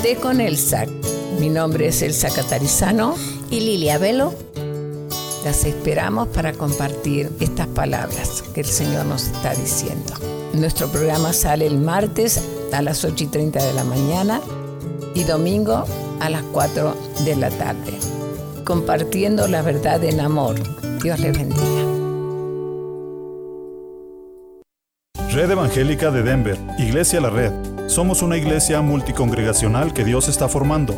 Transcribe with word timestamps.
De 0.02 0.16
con 0.16 0.40
Elsa. 0.40 0.86
Mi 1.40 1.48
nombre 1.48 1.88
es 1.88 2.02
Elsa 2.02 2.28
Catarizano 2.30 3.16
y 3.50 3.60
Lilia 3.60 3.96
Velo. 3.98 4.34
Las 5.44 5.64
esperamos 5.64 6.28
para 6.28 6.52
compartir 6.52 7.30
estas 7.40 7.66
palabras 7.68 8.42
que 8.54 8.60
el 8.62 8.66
Señor 8.66 9.06
nos 9.06 9.28
está 9.28 9.54
diciendo. 9.54 10.14
Nuestro 10.54 10.88
programa 10.88 11.32
sale 11.32 11.66
el 11.66 11.78
martes 11.78 12.40
a 12.72 12.82
las 12.82 13.04
8 13.04 13.24
y 13.24 13.26
30 13.28 13.64
de 13.64 13.72
la 13.72 13.84
mañana 13.84 14.40
y 15.14 15.24
domingo 15.24 15.84
a 16.20 16.30
las 16.30 16.42
4 16.52 16.94
de 17.24 17.36
la 17.36 17.50
tarde, 17.50 17.98
compartiendo 18.64 19.48
la 19.48 19.62
verdad 19.62 20.02
en 20.04 20.20
amor. 20.20 20.56
Dios 21.02 21.18
les 21.20 21.36
bendiga. 21.36 21.86
Red 25.32 25.50
Evangélica 25.50 26.10
de 26.10 26.22
Denver, 26.22 26.58
Iglesia 26.78 27.20
La 27.20 27.28
Red. 27.28 27.52
Somos 27.88 28.22
una 28.22 28.38
iglesia 28.38 28.80
multicongregacional 28.80 29.92
que 29.92 30.04
Dios 30.04 30.28
está 30.28 30.48
formando. 30.48 30.94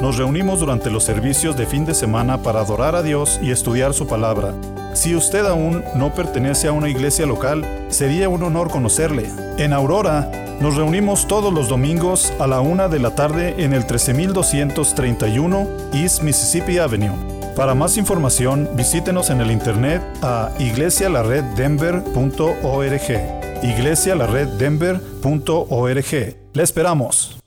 Nos 0.00 0.16
reunimos 0.16 0.58
durante 0.58 0.90
los 0.90 1.04
servicios 1.04 1.56
de 1.56 1.66
fin 1.66 1.84
de 1.84 1.94
semana 1.94 2.42
para 2.42 2.60
adorar 2.60 2.96
a 2.96 3.04
Dios 3.04 3.38
y 3.40 3.52
estudiar 3.52 3.94
su 3.94 4.08
palabra. 4.08 4.52
Si 4.94 5.14
usted 5.14 5.46
aún 5.46 5.84
no 5.94 6.12
pertenece 6.12 6.66
a 6.66 6.72
una 6.72 6.88
iglesia 6.88 7.24
local, 7.24 7.64
sería 7.88 8.28
un 8.28 8.42
honor 8.42 8.68
conocerle. 8.68 9.30
En 9.58 9.72
Aurora, 9.72 10.28
nos 10.62 10.76
reunimos 10.76 11.26
todos 11.26 11.52
los 11.52 11.68
domingos 11.68 12.32
a 12.38 12.46
la 12.46 12.60
una 12.60 12.86
de 12.88 13.00
la 13.00 13.16
tarde 13.16 13.56
en 13.58 13.74
el 13.74 13.84
13231 13.84 15.66
East 15.92 16.22
Mississippi 16.22 16.78
Avenue. 16.78 17.16
Para 17.56 17.74
más 17.74 17.98
información, 17.98 18.70
visítenos 18.74 19.30
en 19.30 19.40
el 19.40 19.50
internet 19.50 20.00
a 20.22 20.52
iglesialareddenver.org 20.60 23.42
iglesialareddenver.org. 23.62 26.36
Le 26.52 26.62
esperamos. 26.62 27.38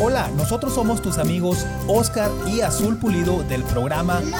Hola, 0.00 0.30
nosotros 0.36 0.74
somos 0.74 1.00
tus 1.02 1.18
amigos 1.18 1.66
Oscar 1.86 2.30
y 2.46 2.62
Azul 2.62 2.98
Pulido 2.98 3.42
del 3.44 3.62
programa 3.62 4.20
Los 4.20 4.32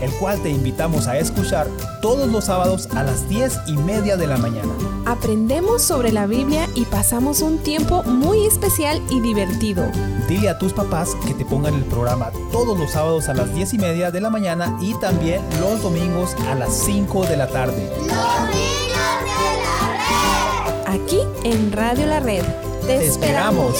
el 0.00 0.10
cual 0.12 0.40
te 0.42 0.50
invitamos 0.50 1.06
a 1.06 1.18
escuchar 1.18 1.66
todos 2.00 2.28
los 2.30 2.46
sábados 2.46 2.88
a 2.94 3.02
las 3.02 3.28
10 3.28 3.60
y 3.66 3.76
media 3.76 4.16
de 4.16 4.26
la 4.26 4.36
mañana. 4.36 4.72
Aprendemos 5.06 5.82
sobre 5.82 6.12
la 6.12 6.26
Biblia 6.26 6.68
y 6.74 6.84
pasamos 6.84 7.40
un 7.42 7.58
tiempo 7.58 8.02
muy 8.04 8.46
especial 8.46 9.02
y 9.10 9.20
divertido. 9.20 9.90
Dile 10.28 10.48
a 10.48 10.58
tus 10.58 10.72
papás 10.72 11.16
que 11.26 11.34
te 11.34 11.44
pongan 11.44 11.74
el 11.74 11.84
programa 11.84 12.30
todos 12.52 12.78
los 12.78 12.92
sábados 12.92 13.28
a 13.28 13.34
las 13.34 13.54
10 13.54 13.74
y 13.74 13.78
media 13.78 14.10
de 14.10 14.20
la 14.20 14.30
mañana 14.30 14.76
y 14.80 14.94
también 14.94 15.42
los 15.60 15.82
domingos 15.82 16.34
a 16.48 16.54
las 16.54 16.74
5 16.84 17.26
de 17.26 17.36
la 17.36 17.48
tarde. 17.48 17.90
Los 17.98 18.08
Niños 18.08 19.20
de 19.26 19.62
la 19.66 20.94
Red. 20.94 21.02
Aquí 21.02 21.20
en 21.44 21.72
Radio 21.72 22.06
La 22.06 22.20
Red. 22.20 22.44
Te, 22.82 22.98
Te 22.98 23.06
esperamos. 23.06 23.76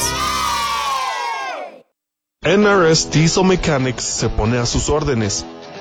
NRS 2.42 3.10
Diesel 3.10 3.44
Mechanics 3.44 4.02
se 4.02 4.30
pone 4.30 4.56
a 4.56 4.64
sus 4.64 4.88
órdenes. 4.88 5.44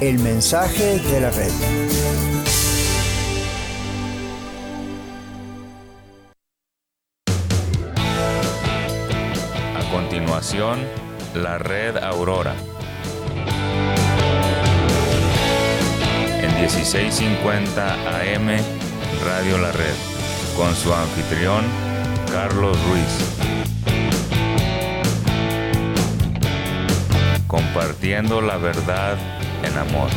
El 0.00 0.18
mensaje 0.18 0.98
de 0.98 1.20
la 1.20 1.30
red. 1.30 1.52
A 9.76 9.90
continuación, 9.90 10.80
la 11.34 11.58
red 11.58 11.96
Aurora. 11.96 12.54
En 16.42 16.54
1650 16.60 17.94
AM, 17.94 18.48
Radio 19.24 19.58
La 19.58 19.72
Red, 19.72 19.94
con 20.56 20.74
su 20.74 20.92
anfitrión, 20.92 21.64
Carlos 22.30 22.76
Ruiz. 22.88 23.34
Compartiendo 27.46 28.40
la 28.40 28.56
verdad 28.56 29.16
en 29.64 29.78
amor. 29.78 30.10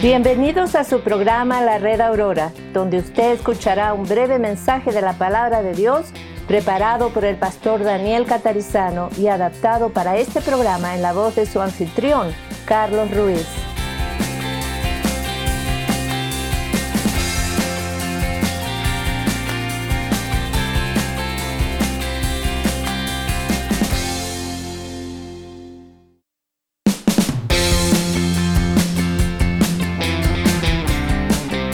Bienvenidos 0.00 0.74
a 0.74 0.84
su 0.84 1.00
programa 1.00 1.62
La 1.62 1.78
Red 1.78 2.02
Aurora, 2.02 2.52
donde 2.74 2.98
usted 2.98 3.32
escuchará 3.32 3.94
un 3.94 4.06
breve 4.06 4.38
mensaje 4.38 4.92
de 4.92 5.00
la 5.00 5.14
palabra 5.14 5.62
de 5.62 5.72
Dios 5.72 6.12
preparado 6.46 7.08
por 7.08 7.24
el 7.24 7.36
pastor 7.36 7.82
Daniel 7.82 8.26
Catarizano 8.26 9.08
y 9.16 9.28
adaptado 9.28 9.94
para 9.94 10.18
este 10.18 10.42
programa 10.42 10.94
en 10.94 11.00
la 11.00 11.14
voz 11.14 11.36
de 11.36 11.46
su 11.46 11.62
anfitrión, 11.62 12.34
Carlos 12.66 13.10
Ruiz. 13.12 13.63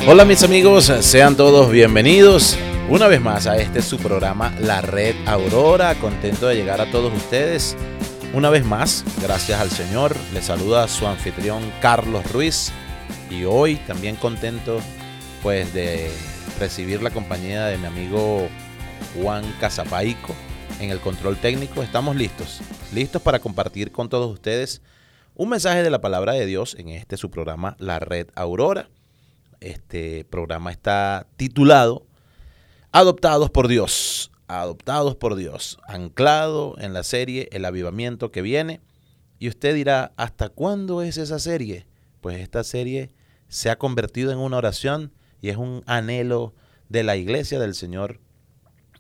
Hola 0.09 0.25
mis 0.25 0.43
amigos, 0.43 0.87
sean 1.03 1.37
todos 1.37 1.71
bienvenidos 1.71 2.57
una 2.89 3.07
vez 3.07 3.21
más 3.21 3.47
a 3.47 3.59
este 3.59 3.83
su 3.83 3.99
programa 3.99 4.53
La 4.59 4.81
Red 4.81 5.15
Aurora. 5.27 5.95
Contento 5.97 6.49
de 6.49 6.57
llegar 6.57 6.81
a 6.81 6.91
todos 6.91 7.13
ustedes 7.13 7.77
una 8.33 8.49
vez 8.49 8.65
más, 8.65 9.05
gracias 9.23 9.61
al 9.61 9.71
Señor. 9.71 10.17
Les 10.33 10.47
saluda 10.47 10.89
su 10.89 11.07
anfitrión 11.07 11.63
Carlos 11.83 12.33
Ruiz 12.33 12.73
y 13.29 13.45
hoy 13.45 13.77
también 13.87 14.17
contento 14.17 14.81
pues 15.43 15.73
de 15.75 16.11
recibir 16.59 17.03
la 17.03 17.11
compañía 17.11 17.67
de 17.67 17.77
mi 17.77 17.87
amigo 17.87 18.49
Juan 19.15 19.45
Casapaico 19.61 20.35
en 20.81 20.91
el 20.91 21.01
control 21.01 21.37
técnico. 21.37 21.83
Estamos 21.83 22.17
listos, 22.17 22.63
listos 22.95 23.21
para 23.21 23.39
compartir 23.39 23.93
con 23.93 24.09
todos 24.09 24.33
ustedes 24.33 24.81
un 25.35 25.51
mensaje 25.51 25.83
de 25.83 25.91
la 25.91 26.01
palabra 26.01 26.33
de 26.33 26.47
Dios 26.47 26.75
en 26.79 26.89
este 26.89 27.19
su 27.19 27.31
programa 27.31 27.77
La 27.79 27.99
Red 27.99 28.29
Aurora. 28.35 28.89
Este 29.61 30.25
programa 30.25 30.71
está 30.71 31.27
titulado 31.37 32.07
Adoptados 32.93 33.51
por 33.51 33.69
Dios. 33.69 34.33
Adoptados 34.49 35.17
por 35.17 35.37
Dios, 35.37 35.79
anclado 35.87 36.77
en 36.79 36.95
la 36.95 37.03
serie 37.03 37.49
El 37.53 37.67
Avivamiento 37.67 38.33
que 38.33 38.41
viene. 38.41 38.81
Y 39.39 39.49
usted 39.49 39.75
dirá, 39.75 40.13
¿hasta 40.17 40.49
cuándo 40.49 41.03
es 41.03 41.19
esa 41.19 41.39
serie? 41.39 41.87
Pues 42.23 42.41
esta 42.41 42.65
serie 42.65 43.13
se 43.49 43.69
ha 43.69 43.79
convertido 43.79 44.33
en 44.33 44.39
una 44.39 44.57
oración 44.57 45.13
y 45.43 45.51
es 45.51 45.57
un 45.57 45.83
anhelo 45.87 46.55
de 46.89 47.03
la 47.03 47.17
iglesia 47.17 47.61
del 47.61 47.75
Señor 47.75 48.19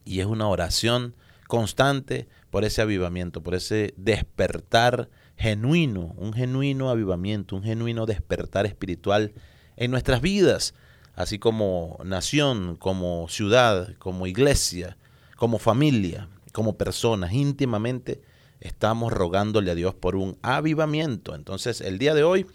y 0.05 0.21
es 0.21 0.27
una 0.27 0.47
oración 0.47 1.17
constante 1.49 2.29
por 2.51 2.65
ese 2.65 2.83
avivamiento, 2.83 3.43
por 3.43 3.55
ese 3.55 3.95
despertar 3.97 5.09
genuino, 5.37 6.15
un 6.17 6.33
genuino 6.33 6.91
avivamiento, 6.91 7.57
un 7.57 7.63
genuino 7.63 8.07
despertar 8.07 8.67
espiritual 8.67 9.33
en 9.81 9.91
nuestras 9.91 10.21
vidas, 10.21 10.75
así 11.17 11.39
como 11.39 11.99
nación, 12.05 12.77
como 12.77 13.29
ciudad, 13.29 13.95
como 13.99 14.27
iglesia, 14.27 14.99
como 15.37 15.59
familia, 15.59 16.29
como 16.53 16.77
personas, 16.77 17.33
íntimamente 17.33 18.21
estamos 18.61 19.11
rogándole 19.11 19.71
a 19.71 19.75
Dios 19.75 19.95
por 19.95 20.17
un 20.17 20.37
avivamiento. 20.43 21.35
Entonces, 21.35 21.81
el 21.81 21.99
día 21.99 22.13
de 22.13 22.25
hoy, 22.25 22.47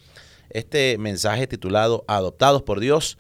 este 0.52 1.00
mensaje 1.00 1.48
titulado 1.48 2.06
Adoptados 2.08 2.62
por 2.62 2.80
Dios, 2.80 3.18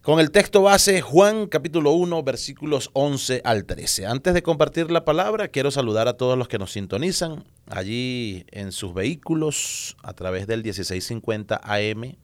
con 0.00 0.18
el 0.18 0.30
texto 0.30 0.62
base 0.62 1.02
Juan 1.02 1.48
capítulo 1.48 1.90
1 1.90 2.22
versículos 2.22 2.90
11 2.94 3.42
al 3.44 3.66
13. 3.66 4.06
Antes 4.06 4.32
de 4.32 4.42
compartir 4.42 4.90
la 4.90 5.04
palabra, 5.04 5.48
quiero 5.48 5.70
saludar 5.70 6.08
a 6.08 6.16
todos 6.16 6.38
los 6.38 6.48
que 6.48 6.58
nos 6.58 6.72
sintonizan 6.72 7.44
allí 7.68 8.46
en 8.52 8.72
sus 8.72 8.94
vehículos 8.94 9.98
a 10.02 10.14
través 10.14 10.46
del 10.46 10.62
1650 10.62 11.60
AM 11.62 12.16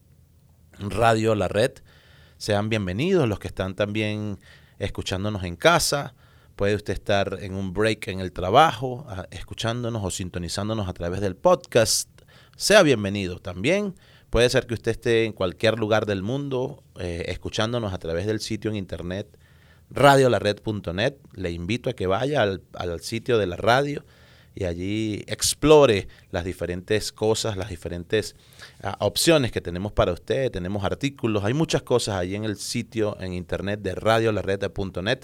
Radio 0.79 1.35
La 1.35 1.47
Red. 1.47 1.71
Sean 2.37 2.69
bienvenidos 2.69 3.27
los 3.27 3.39
que 3.39 3.47
están 3.47 3.75
también 3.75 4.39
escuchándonos 4.79 5.43
en 5.43 5.55
casa. 5.55 6.13
Puede 6.55 6.75
usted 6.75 6.93
estar 6.93 7.39
en 7.41 7.55
un 7.55 7.73
break 7.73 8.07
en 8.07 8.19
el 8.19 8.31
trabajo, 8.31 9.07
escuchándonos 9.31 10.03
o 10.03 10.11
sintonizándonos 10.11 10.87
a 10.87 10.93
través 10.93 11.21
del 11.21 11.35
podcast. 11.35 12.09
Sea 12.55 12.83
bienvenido 12.83 13.39
también. 13.39 13.95
Puede 14.29 14.49
ser 14.49 14.67
que 14.67 14.73
usted 14.73 14.91
esté 14.91 15.25
en 15.25 15.33
cualquier 15.33 15.79
lugar 15.79 16.05
del 16.05 16.23
mundo 16.23 16.83
eh, 16.99 17.25
escuchándonos 17.27 17.93
a 17.93 17.97
través 17.97 18.25
del 18.25 18.39
sitio 18.39 18.71
en 18.71 18.77
internet 18.77 19.37
radiolared.net. 19.89 21.15
Le 21.33 21.51
invito 21.51 21.89
a 21.89 21.93
que 21.93 22.07
vaya 22.07 22.41
al, 22.41 22.63
al, 22.73 22.99
sitio 23.01 23.37
de 23.37 23.47
la 23.47 23.55
radio 23.55 24.03
y 24.55 24.65
allí 24.65 25.23
explore 25.27 26.07
las 26.31 26.45
diferentes 26.45 27.11
cosas, 27.11 27.57
las 27.57 27.69
diferentes 27.69 28.35
uh, 28.83 28.89
opciones 28.99 29.51
que 29.51 29.61
tenemos 29.61 29.91
para 29.91 30.11
usted. 30.11 30.51
Tenemos 30.51 30.83
artículos, 30.83 31.43
hay 31.43 31.53
muchas 31.53 31.83
cosas 31.83 32.15
allí 32.15 32.35
en 32.35 32.43
el 32.43 32.57
sitio 32.57 33.17
en 33.19 33.33
internet 33.33 33.81
de 33.81 33.95
radiolared.net. 33.95 35.19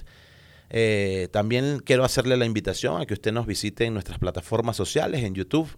Eh, 0.71 1.27
también 1.31 1.79
quiero 1.83 2.03
hacerle 2.03 2.37
la 2.37 2.45
invitación 2.45 3.01
a 3.01 3.05
que 3.05 3.13
usted 3.13 3.31
nos 3.31 3.47
visite 3.47 3.85
en 3.85 3.93
nuestras 3.93 4.19
plataformas 4.19 4.75
sociales, 4.75 5.23
en 5.23 5.33
YouTube, 5.33 5.69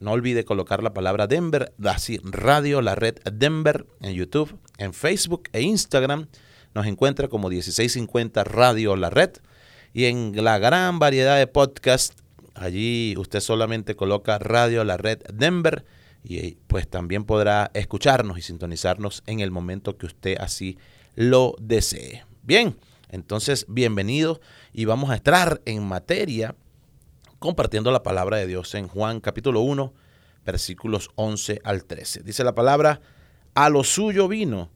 no 0.00 0.12
olvide 0.12 0.44
colocar 0.44 0.82
la 0.82 0.94
palabra 0.94 1.26
Denver, 1.26 1.72
así 1.84 2.20
Radio 2.22 2.82
La 2.82 2.94
Red 2.94 3.16
Denver 3.32 3.84
en 4.00 4.14
YouTube, 4.14 4.56
en 4.78 4.94
Facebook 4.94 5.48
e 5.52 5.62
Instagram. 5.62 6.28
Nos 6.72 6.86
encuentra 6.86 7.26
como 7.26 7.48
1650 7.48 8.44
Radio 8.44 8.94
La 8.94 9.10
Red. 9.10 9.30
Y 9.92 10.04
en 10.04 10.32
la 10.44 10.58
gran 10.58 11.00
variedad 11.00 11.36
de 11.36 11.48
podcasts, 11.48 12.22
allí 12.62 13.14
usted 13.16 13.40
solamente 13.40 13.96
coloca 13.96 14.38
Radio 14.38 14.84
La 14.84 14.96
Red 14.96 15.20
Denver 15.32 15.84
y 16.22 16.56
pues 16.66 16.88
también 16.88 17.24
podrá 17.24 17.70
escucharnos 17.74 18.38
y 18.38 18.42
sintonizarnos 18.42 19.22
en 19.26 19.40
el 19.40 19.50
momento 19.50 19.96
que 19.96 20.06
usted 20.06 20.36
así 20.38 20.78
lo 21.14 21.54
desee. 21.60 22.24
Bien, 22.42 22.76
entonces 23.10 23.66
bienvenido 23.68 24.40
y 24.72 24.84
vamos 24.84 25.10
a 25.10 25.16
entrar 25.16 25.60
en 25.64 25.86
materia 25.86 26.54
compartiendo 27.38 27.90
la 27.90 28.02
palabra 28.02 28.36
de 28.36 28.46
Dios 28.46 28.74
en 28.74 28.88
Juan 28.88 29.20
capítulo 29.20 29.60
1, 29.60 29.92
versículos 30.44 31.10
11 31.14 31.60
al 31.64 31.84
13. 31.84 32.22
Dice 32.22 32.44
la 32.44 32.54
palabra, 32.54 33.00
a 33.54 33.68
lo 33.68 33.84
suyo 33.84 34.28
vino 34.28 34.70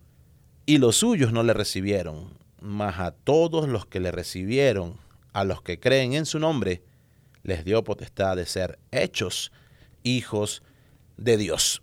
y 0.67 0.79
los 0.79 0.97
suyos 0.97 1.33
no 1.33 1.43
le 1.43 1.55
recibieron, 1.55 2.39
mas 2.61 3.01
a 3.01 3.11
todos 3.11 3.69
los 3.69 3.87
que 3.87 4.01
le 4.01 4.13
recibieron, 4.13 4.97
a 5.33 5.45
los 5.45 5.63
que 5.63 5.81
creen 5.81 6.13
en 6.15 6.27
su 6.27 6.39
nombre, 6.39 6.83
les 7.43 7.65
dio 7.65 7.85
potestad 7.85 8.37
de 8.37 8.47
ser 8.47 8.79
hechos 8.91 9.53
hijos 10.03 10.63
de 11.17 11.37
Dios. 11.37 11.83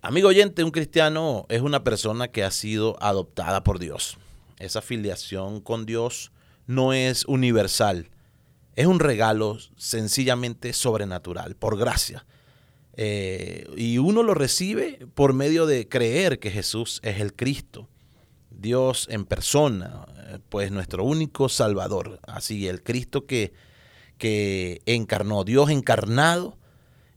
Amigo 0.00 0.28
oyente, 0.28 0.64
un 0.64 0.70
cristiano 0.70 1.46
es 1.48 1.60
una 1.60 1.84
persona 1.84 2.28
que 2.28 2.42
ha 2.42 2.50
sido 2.50 2.96
adoptada 3.00 3.62
por 3.62 3.78
Dios. 3.78 4.18
Esa 4.58 4.82
filiación 4.82 5.60
con 5.60 5.86
Dios 5.86 6.32
no 6.66 6.92
es 6.92 7.24
universal 7.26 8.10
es 8.74 8.86
un 8.86 9.00
regalo 9.00 9.58
sencillamente 9.76 10.72
sobrenatural, 10.72 11.56
por 11.56 11.78
gracia. 11.78 12.24
Eh, 12.94 13.66
y 13.76 13.98
uno 13.98 14.22
lo 14.22 14.34
recibe 14.34 15.06
por 15.14 15.32
medio 15.32 15.66
de 15.66 15.88
creer 15.88 16.38
que 16.38 16.50
Jesús 16.50 17.00
es 17.02 17.20
el 17.20 17.34
Cristo, 17.34 17.88
Dios 18.50 19.08
en 19.10 19.24
persona, 19.24 20.06
eh, 20.28 20.38
pues 20.48 20.70
nuestro 20.70 21.04
único 21.04 21.48
Salvador. 21.48 22.20
Así, 22.26 22.68
el 22.68 22.82
Cristo 22.82 23.26
que, 23.26 23.52
que 24.18 24.82
encarnó, 24.86 25.44
Dios 25.44 25.70
encarnado, 25.70 26.58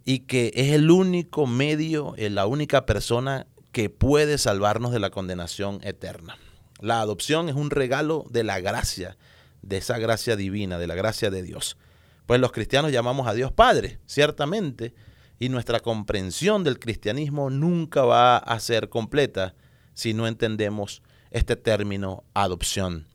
y 0.06 0.20
que 0.20 0.52
es 0.56 0.72
el 0.72 0.92
único 0.92 1.48
medio, 1.48 2.14
eh, 2.18 2.30
la 2.30 2.46
única 2.46 2.86
persona 2.86 3.48
que 3.72 3.90
puede 3.90 4.38
salvarnos 4.38 4.92
de 4.92 5.00
la 5.00 5.10
condenación 5.10 5.80
eterna. 5.84 6.38
La 6.80 7.02
adopción 7.02 7.50
es 7.50 7.56
un 7.56 7.72
regalo 7.72 8.26
de 8.30 8.44
la 8.44 8.60
gracia 8.60 9.18
de 9.64 9.78
esa 9.78 9.98
gracia 9.98 10.36
divina, 10.36 10.78
de 10.78 10.88
la 10.88 10.96
gracia 10.96 11.32
de 11.32 11.42
Dios. 11.42 11.78
Pues 12.26 12.40
los 12.40 12.52
cristianos 12.52 12.92
llamamos 12.92 13.28
a 13.28 13.34
Dios 13.34 13.52
Padre, 13.52 14.00
ciertamente, 14.06 14.94
y 15.40 15.50
nuestra 15.50 15.80
comprensión 15.80 16.64
del 16.64 16.80
cristianismo 16.80 17.50
nunca 17.50 18.04
va 18.04 18.38
a 18.38 18.60
ser 18.60 18.90
completa 18.90 19.56
si 19.94 20.14
no 20.14 20.28
entendemos 20.28 21.02
este 21.32 21.56
término 21.56 22.24
adopción. 22.34 23.08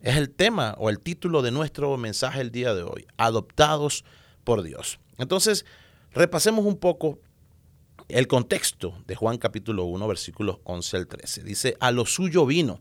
Es 0.00 0.16
el 0.16 0.30
tema 0.30 0.74
o 0.78 0.90
el 0.90 0.98
título 0.98 1.42
de 1.42 1.50
nuestro 1.50 1.96
mensaje 1.96 2.40
el 2.40 2.50
día 2.50 2.74
de 2.74 2.82
hoy, 2.82 3.06
adoptados 3.16 4.04
por 4.44 4.62
Dios. 4.62 4.98
Entonces, 5.18 5.66
repasemos 6.12 6.64
un 6.64 6.76
poco 6.76 7.18
el 8.08 8.26
contexto 8.26 8.94
de 9.06 9.14
Juan 9.14 9.38
capítulo 9.38 9.84
1, 9.84 10.08
versículos 10.08 10.58
11 10.64 10.96
al 10.96 11.06
13. 11.06 11.42
Dice, 11.44 11.76
a 11.80 11.90
lo 11.92 12.06
suyo 12.06 12.46
vino 12.46 12.80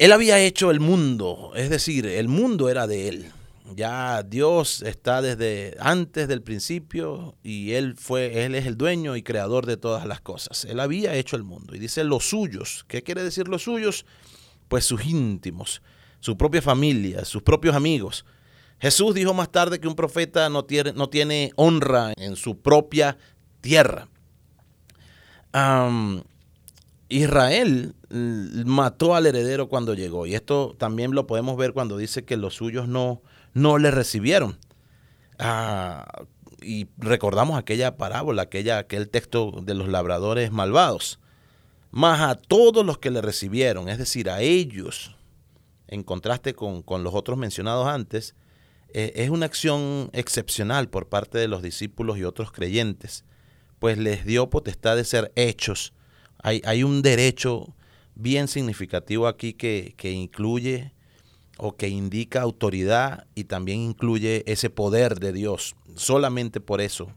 él 0.00 0.12
había 0.12 0.40
hecho 0.40 0.70
el 0.70 0.80
mundo, 0.80 1.52
es 1.54 1.68
decir, 1.68 2.06
el 2.06 2.26
mundo 2.26 2.70
era 2.70 2.86
de 2.86 3.08
Él. 3.08 3.32
Ya 3.76 4.22
Dios 4.22 4.80
está 4.80 5.20
desde 5.20 5.76
antes 5.78 6.26
del 6.26 6.40
principio 6.40 7.36
y 7.42 7.72
Él 7.72 7.96
fue, 7.98 8.46
Él 8.46 8.54
es 8.54 8.64
el 8.64 8.78
dueño 8.78 9.14
y 9.14 9.22
creador 9.22 9.66
de 9.66 9.76
todas 9.76 10.06
las 10.06 10.22
cosas. 10.22 10.64
Él 10.64 10.80
había 10.80 11.14
hecho 11.16 11.36
el 11.36 11.44
mundo. 11.44 11.74
Y 11.74 11.78
dice 11.78 12.02
los 12.04 12.30
suyos. 12.30 12.86
¿Qué 12.88 13.02
quiere 13.02 13.22
decir 13.22 13.46
los 13.46 13.64
suyos? 13.64 14.06
Pues 14.70 14.84
sus 14.84 15.04
íntimos, 15.04 15.82
su 16.20 16.36
propia 16.36 16.62
familia, 16.62 17.24
sus 17.24 17.42
propios 17.42 17.74
amigos. 17.74 18.24
Jesús 18.78 19.16
dijo 19.16 19.34
más 19.34 19.50
tarde 19.50 19.80
que 19.80 19.88
un 19.88 19.96
profeta 19.96 20.48
no 20.48 20.64
tiene, 20.64 20.92
no 20.92 21.08
tiene 21.08 21.52
honra 21.56 22.12
en 22.16 22.36
su 22.36 22.60
propia 22.60 23.18
tierra. 23.60 24.06
Israel 27.08 27.96
mató 28.08 29.16
al 29.16 29.26
heredero 29.26 29.68
cuando 29.68 29.94
llegó. 29.94 30.24
Y 30.24 30.36
esto 30.36 30.76
también 30.78 31.16
lo 31.16 31.26
podemos 31.26 31.56
ver 31.56 31.72
cuando 31.72 31.96
dice 31.96 32.24
que 32.24 32.36
los 32.36 32.54
suyos 32.54 32.86
no, 32.86 33.22
no 33.54 33.76
le 33.78 33.90
recibieron. 33.90 34.56
Ah, 35.40 36.06
y 36.62 36.86
recordamos 36.96 37.58
aquella 37.58 37.96
parábola, 37.96 38.42
aquella, 38.42 38.78
aquel 38.78 39.08
texto 39.08 39.50
de 39.62 39.74
los 39.74 39.88
labradores 39.88 40.52
malvados. 40.52 41.18
Más 41.90 42.20
a 42.20 42.34
todos 42.36 42.84
los 42.84 42.98
que 42.98 43.10
le 43.10 43.20
recibieron, 43.20 43.88
es 43.88 43.98
decir, 43.98 44.30
a 44.30 44.40
ellos, 44.40 45.16
en 45.88 46.02
contraste 46.02 46.54
con, 46.54 46.84
los 47.02 47.14
otros 47.14 47.36
mencionados 47.36 47.88
antes, 47.88 48.34
eh, 48.92 49.12
es 49.16 49.30
una 49.30 49.46
acción 49.46 50.10
excepcional 50.12 50.88
por 50.88 51.08
parte 51.08 51.38
de 51.38 51.48
los 51.48 51.62
discípulos 51.62 52.18
y 52.18 52.24
otros 52.24 52.52
creyentes, 52.52 53.24
pues 53.78 53.98
les 53.98 54.24
dio 54.24 54.50
potestad 54.50 54.96
de 54.96 55.04
ser 55.04 55.32
hechos 55.36 55.92
hay, 56.42 56.82
un 56.82 57.02
derecho 57.02 57.74
bien 58.14 58.48
significativo 58.48 59.26
aquí 59.26 59.52
que, 59.52 59.94
incluye 60.02 60.92
o 61.58 61.76
que 61.76 61.88
indica 61.88 62.42
autoridad 62.42 63.26
y 63.34 63.44
también 63.44 63.80
incluye 63.80 64.42
ese 64.50 64.70
poder 64.70 65.20
de 65.20 65.32
Dios, 65.32 65.76
solamente 65.96 66.60
por 66.60 66.80
eso. 66.80 67.12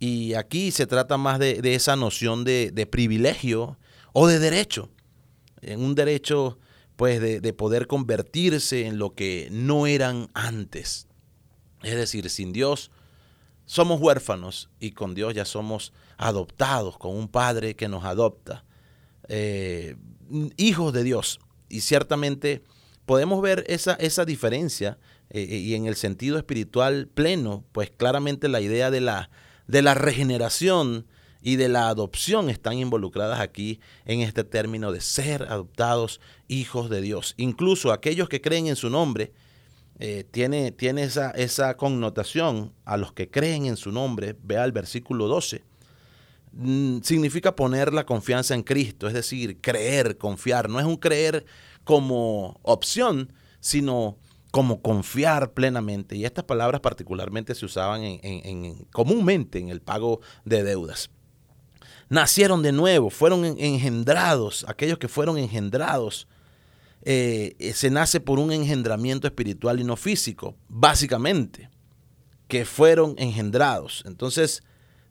Y 0.00 0.34
aquí 0.34 0.72
se 0.72 0.86
trata 0.86 1.16
más 1.18 1.38
de, 1.38 1.60
esa 1.62 1.94
noción 1.94 2.42
de, 2.42 2.88
privilegio 2.90 3.78
o 4.12 4.26
de 4.26 4.40
derecho, 4.40 4.90
en 5.60 5.80
un 5.80 5.94
derecho 5.94 6.58
pues 6.96 7.20
de, 7.20 7.40
de, 7.40 7.52
poder 7.52 7.86
convertirse 7.86 8.86
en 8.86 8.98
lo 8.98 9.14
que 9.14 9.48
no 9.52 9.86
eran 9.86 10.28
antes. 10.34 11.06
Es 11.82 11.94
decir, 11.94 12.28
sin 12.28 12.52
Dios 12.52 12.90
somos 13.70 14.00
huérfanos 14.00 14.68
y 14.80 14.90
con 14.90 15.14
Dios 15.14 15.32
ya 15.32 15.44
somos 15.44 15.92
adoptados, 16.18 16.98
con 16.98 17.14
un 17.16 17.28
Padre 17.28 17.76
que 17.76 17.86
nos 17.86 18.04
adopta, 18.04 18.64
eh, 19.28 19.94
hijos 20.56 20.92
de 20.92 21.04
Dios. 21.04 21.38
Y 21.68 21.82
ciertamente, 21.82 22.64
podemos 23.06 23.40
ver 23.40 23.64
esa, 23.68 23.94
esa 23.94 24.24
diferencia 24.24 24.98
eh, 25.30 25.46
eh, 25.48 25.56
y 25.58 25.74
en 25.76 25.86
el 25.86 25.94
sentido 25.94 26.36
espiritual 26.36 27.06
pleno, 27.06 27.64
pues 27.70 27.90
claramente 27.90 28.48
la 28.48 28.60
idea 28.60 28.90
de 28.90 29.00
la, 29.00 29.30
de 29.70 29.82
la 29.82 29.94
regeneración 29.94 31.06
y 31.42 31.56
de 31.56 31.68
la 31.68 31.88
adopción 31.88 32.50
están 32.50 32.78
involucradas 32.78 33.40
aquí 33.40 33.80
en 34.04 34.20
este 34.20 34.44
término 34.44 34.92
de 34.92 35.00
ser 35.00 35.44
adoptados 35.44 36.20
hijos 36.48 36.90
de 36.90 37.00
Dios. 37.00 37.34
Incluso 37.36 37.92
aquellos 37.92 38.28
que 38.28 38.40
creen 38.40 38.66
en 38.66 38.76
su 38.76 38.90
nombre, 38.90 39.32
eh, 39.98 40.24
tiene, 40.30 40.72
tiene 40.72 41.04
esa, 41.04 41.30
esa 41.30 41.76
connotación 41.76 42.72
a 42.84 42.96
los 42.96 43.12
que 43.12 43.30
creen 43.30 43.66
en 43.66 43.76
su 43.76 43.92
nombre, 43.92 44.36
vea 44.42 44.64
el 44.64 44.72
versículo 44.72 45.28
12. 45.28 45.62
Mm, 46.52 47.00
significa 47.02 47.54
poner 47.54 47.92
la 47.92 48.04
confianza 48.04 48.54
en 48.54 48.62
Cristo, 48.62 49.06
es 49.06 49.14
decir, 49.14 49.60
creer, 49.60 50.18
confiar. 50.18 50.68
No 50.68 50.80
es 50.80 50.86
un 50.86 50.96
creer 50.96 51.44
como 51.84 52.58
opción, 52.62 53.32
sino 53.60 54.18
como 54.50 54.82
confiar 54.82 55.52
plenamente. 55.52 56.16
Y 56.16 56.24
estas 56.24 56.44
palabras 56.44 56.80
particularmente 56.80 57.54
se 57.54 57.64
usaban 57.64 58.02
en, 58.02 58.84
comúnmente 58.92 59.58
en 59.58 59.68
el 59.68 59.80
pago 59.80 60.20
de 60.44 60.62
deudas. 60.62 61.10
Nacieron 62.08 62.62
de 62.62 62.72
nuevo, 62.72 63.10
fueron 63.10 63.44
engendrados, 63.44 64.64
aquellos 64.68 64.98
que 64.98 65.08
fueron 65.08 65.38
engendrados. 65.38 66.26
Eh, 67.02 67.54
eh, 67.58 67.72
se 67.72 67.90
nace 67.90 68.20
por 68.20 68.38
un 68.38 68.52
engendramiento 68.52 69.26
espiritual 69.26 69.80
y 69.80 69.84
no 69.84 69.96
físico, 69.96 70.56
básicamente, 70.68 71.70
que 72.48 72.64
fueron 72.64 73.14
engendrados. 73.16 74.02
Entonces, 74.06 74.62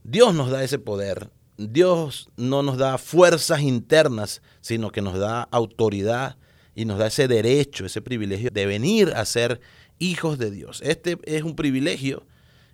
Dios 0.03 0.35
nos 0.35 0.51
da 0.51 0.63
ese 0.63 0.77
poder. 0.77 1.31
Dios 1.57 2.29
no 2.35 2.63
nos 2.63 2.77
da 2.77 2.97
fuerzas 2.97 3.61
internas, 3.61 4.41
sino 4.61 4.91
que 4.91 5.01
nos 5.01 5.17
da 5.17 5.43
autoridad 5.43 6.37
y 6.75 6.85
nos 6.85 6.97
da 6.97 7.07
ese 7.07 7.27
derecho, 7.27 7.85
ese 7.85 8.01
privilegio 8.01 8.49
de 8.51 8.65
venir 8.65 9.13
a 9.15 9.25
ser 9.25 9.59
hijos 9.99 10.37
de 10.37 10.51
Dios. 10.51 10.81
Este 10.83 11.17
es 11.25 11.43
un 11.43 11.55
privilegio 11.55 12.25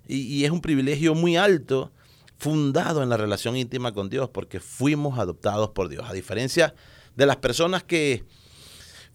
y, 0.08 0.46
es 0.46 0.52
un 0.52 0.62
privilegio 0.62 1.16
muy 1.16 1.38
alto 1.38 1.92
fundado 2.38 3.02
en 3.02 3.10
la 3.10 3.18
relación 3.18 3.56
íntima 3.56 3.94
con 3.94 4.10
Dios 4.10 4.30
porque 4.30 4.60
fuimos 4.60 5.18
adoptados 5.20 5.70
por 5.70 5.90
Dios. 5.90 6.06
A 6.08 6.14
diferencia 6.14 6.76
de 7.16 7.26
las 7.26 7.38
personas 7.38 7.84
que, 7.84 8.24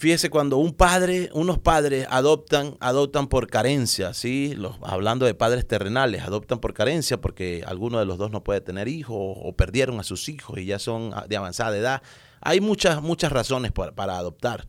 fíjese, 0.01 0.31
cuando 0.31 0.57
un 0.57 0.73
padre, 0.73 1.29
unos 1.35 1.59
padres 1.59 2.07
adoptan, 2.11 2.77
adoptan 2.81 3.29
por 3.29 3.49
carencia, 3.49 4.15
¿sí? 4.15 4.57
Hablando 4.83 5.27
de 5.27 5.35
padres 5.35 5.69
terrenales, 5.69 6.23
adoptan 6.23 6.59
por 6.59 6.73
carencia 6.73 7.21
porque 7.21 7.63
alguno 7.67 7.99
de 7.99 8.07
los 8.07 8.17
dos 8.17 8.31
no 8.31 8.43
puede 8.43 8.63
tener 8.63 8.89
hijos 8.89 9.17
o, 9.19 9.53
perdieron 9.55 10.01
a 10.01 10.03
sus 10.03 10.31
hijos 10.31 10.59
y 10.59 10.65
ya 10.65 10.79
son 10.79 11.13
de 11.29 11.37
avanzada 11.37 11.77
edad. 11.77 12.03
Hay 12.41 12.63
muchas, 12.63 13.03
muchas 13.03 13.31
razones 13.31 13.73
para 13.73 14.17
adoptar. 14.17 14.67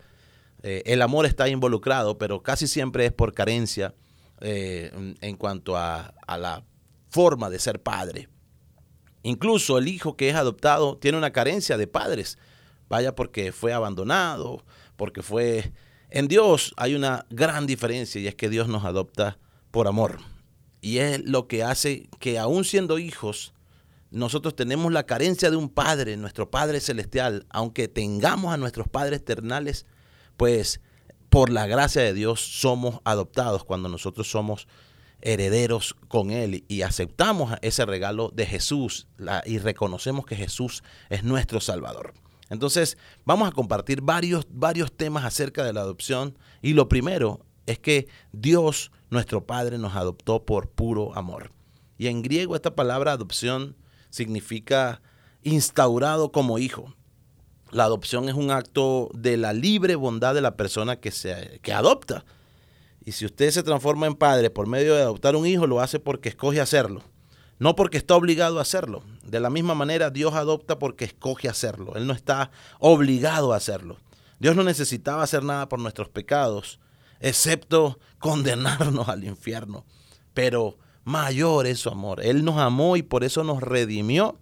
Eh, 0.63 0.83
el 0.85 1.01
amor 1.01 1.25
está 1.25 1.47
involucrado, 1.47 2.17
pero 2.17 2.43
casi 2.43 2.67
siempre 2.67 3.05
es 3.05 3.13
por 3.13 3.33
carencia 3.33 3.95
eh, 4.41 5.15
en 5.21 5.37
cuanto 5.37 5.77
a, 5.77 6.13
la 6.27 6.63
forma 7.09 7.49
de 7.49 7.59
ser 7.59 7.81
padre. 7.81 8.27
Incluso 9.23 9.77
el 9.77 9.87
hijo 9.87 10.17
que 10.17 10.29
es 10.29 10.35
adoptado 10.35 10.97
tiene 10.97 11.17
una 11.17 11.31
carencia 11.31 11.77
de 11.77 11.87
padres. 11.87 12.37
Vaya 12.89 13.15
porque 13.15 13.53
fue 13.53 13.71
abandonado, 13.71 14.65
porque 15.01 15.23
fue... 15.23 15.73
En 16.11 16.27
Dios 16.27 16.75
hay 16.77 16.93
una 16.93 17.25
gran 17.31 17.65
diferencia 17.65 18.21
y 18.21 18.27
es 18.27 18.35
que 18.35 18.49
Dios 18.49 18.67
nos 18.67 18.85
adopta 18.85 19.39
por 19.71 19.87
amor. 19.87 20.19
Y 20.79 20.99
es 20.99 21.25
lo 21.25 21.47
que 21.47 21.63
hace 21.63 22.07
que 22.19 22.37
aún 22.37 22.65
siendo 22.65 22.99
hijos, 22.99 23.55
nosotros 24.11 24.55
tenemos 24.55 24.93
la 24.93 25.07
carencia 25.07 25.49
de 25.49 25.55
un 25.55 25.69
Padre, 25.69 26.17
nuestro 26.17 26.51
Padre 26.51 26.79
Celestial, 26.81 27.47
aunque 27.49 27.87
tengamos 27.87 28.53
a 28.53 28.57
nuestros 28.57 28.87
padres 28.87 29.21
eternales, 29.21 29.87
pues 30.37 30.81
por 31.29 31.49
la 31.49 31.65
gracia 31.65 32.03
de 32.03 32.13
Dios 32.13 32.39
somos 32.39 32.99
adoptados 33.03 33.63
cuando 33.63 33.89
nosotros 33.89 34.29
somos 34.29 34.67
herederos 35.21 35.95
con 36.09 36.29
Él 36.29 36.63
y 36.67 36.83
aceptamos 36.83 37.57
ese 37.63 37.87
regalo 37.87 38.29
de 38.35 38.45
Jesús 38.45 39.07
y 39.47 39.57
reconocemos 39.57 40.27
que 40.27 40.35
Jesús 40.35 40.83
es 41.09 41.23
nuestro 41.23 41.59
Salvador. 41.59 42.13
Entonces 42.51 42.97
vamos 43.25 43.47
a 43.47 43.53
compartir 43.53 44.01
varios, 44.01 44.45
varios 44.49 44.91
temas 44.91 45.23
acerca 45.23 45.63
de 45.63 45.71
la 45.71 45.81
adopción 45.81 46.37
y 46.61 46.73
lo 46.73 46.89
primero 46.89 47.45
es 47.65 47.79
que 47.79 48.09
Dios, 48.33 48.91
nuestro 49.09 49.47
Padre, 49.47 49.77
nos 49.77 49.95
adoptó 49.95 50.45
por 50.45 50.69
puro 50.69 51.15
amor. 51.15 51.51
Y 51.97 52.07
en 52.07 52.21
griego 52.21 52.55
esta 52.55 52.75
palabra 52.75 53.13
adopción 53.13 53.77
significa 54.09 55.01
instaurado 55.43 56.33
como 56.33 56.59
hijo. 56.59 56.93
La 57.71 57.85
adopción 57.85 58.27
es 58.27 58.35
un 58.35 58.51
acto 58.51 59.09
de 59.13 59.37
la 59.37 59.53
libre 59.53 59.95
bondad 59.95 60.33
de 60.33 60.41
la 60.41 60.57
persona 60.57 60.97
que, 60.97 61.11
se, 61.11 61.61
que 61.63 61.71
adopta. 61.71 62.25
Y 63.05 63.13
si 63.13 63.25
usted 63.25 63.49
se 63.51 63.63
transforma 63.63 64.07
en 64.07 64.15
padre 64.15 64.49
por 64.49 64.67
medio 64.67 64.93
de 64.93 65.03
adoptar 65.03 65.37
un 65.37 65.47
hijo, 65.47 65.67
lo 65.67 65.79
hace 65.79 66.01
porque 66.01 66.27
escoge 66.27 66.59
hacerlo, 66.59 67.01
no 67.61 67.75
porque 67.75 67.99
está 67.99 68.15
obligado 68.15 68.57
a 68.57 68.63
hacerlo. 68.63 69.03
De 69.23 69.39
la 69.39 69.51
misma 69.51 69.75
manera, 69.75 70.09
Dios 70.09 70.33
adopta 70.33 70.79
porque 70.79 71.05
escoge 71.05 71.47
hacerlo. 71.47 71.95
Él 71.95 72.07
no 72.07 72.13
está 72.13 72.49
obligado 72.79 73.53
a 73.53 73.57
hacerlo. 73.57 73.97
Dios 74.39 74.55
no 74.55 74.63
necesitaba 74.63 75.21
hacer 75.21 75.43
nada 75.43 75.69
por 75.69 75.77
nuestros 75.77 76.09
pecados, 76.09 76.79
excepto 77.19 77.99
condenarnos 78.17 79.07
al 79.09 79.25
infierno. 79.25 79.85
Pero 80.33 80.79
mayor 81.03 81.67
es 81.67 81.81
su 81.81 81.89
amor. 81.89 82.25
Él 82.25 82.43
nos 82.43 82.57
amó 82.57 82.97
y 82.97 83.03
por 83.03 83.23
eso 83.23 83.43
nos 83.43 83.61
redimió 83.61 84.39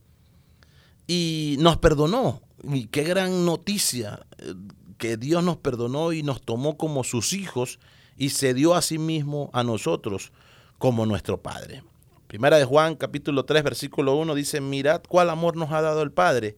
y 1.06 1.58
nos 1.60 1.76
perdonó. 1.76 2.42
Y 2.64 2.86
qué 2.86 3.04
gran 3.04 3.46
noticia 3.46 4.26
eh, 4.38 4.54
que 4.98 5.18
Dios 5.18 5.44
nos 5.44 5.58
perdonó 5.58 6.14
y 6.14 6.24
nos 6.24 6.42
tomó 6.42 6.78
como 6.78 7.04
sus 7.04 7.34
hijos 7.34 7.80
y 8.16 8.30
se 8.30 8.54
dio 8.54 8.76
a 8.76 8.82
sí 8.82 8.98
mismo 8.98 9.50
a 9.52 9.66
nosotros 9.66 10.32
como 10.78 11.06
nuestro 11.06 11.42
Padre. 11.42 11.84
Primera 12.30 12.60
de 12.60 12.66
Juan 12.66 12.96
capítulo 12.96 13.44
3 13.44 13.64
versículo 13.64 14.16
1 14.16 14.36
dice, 14.36 14.62
mirad 14.62 15.02
cuál 15.10 15.32
amor 15.32 15.58
nos 15.58 15.72
ha 15.72 15.82
dado 15.82 16.04
el 16.04 16.12
Padre 16.12 16.58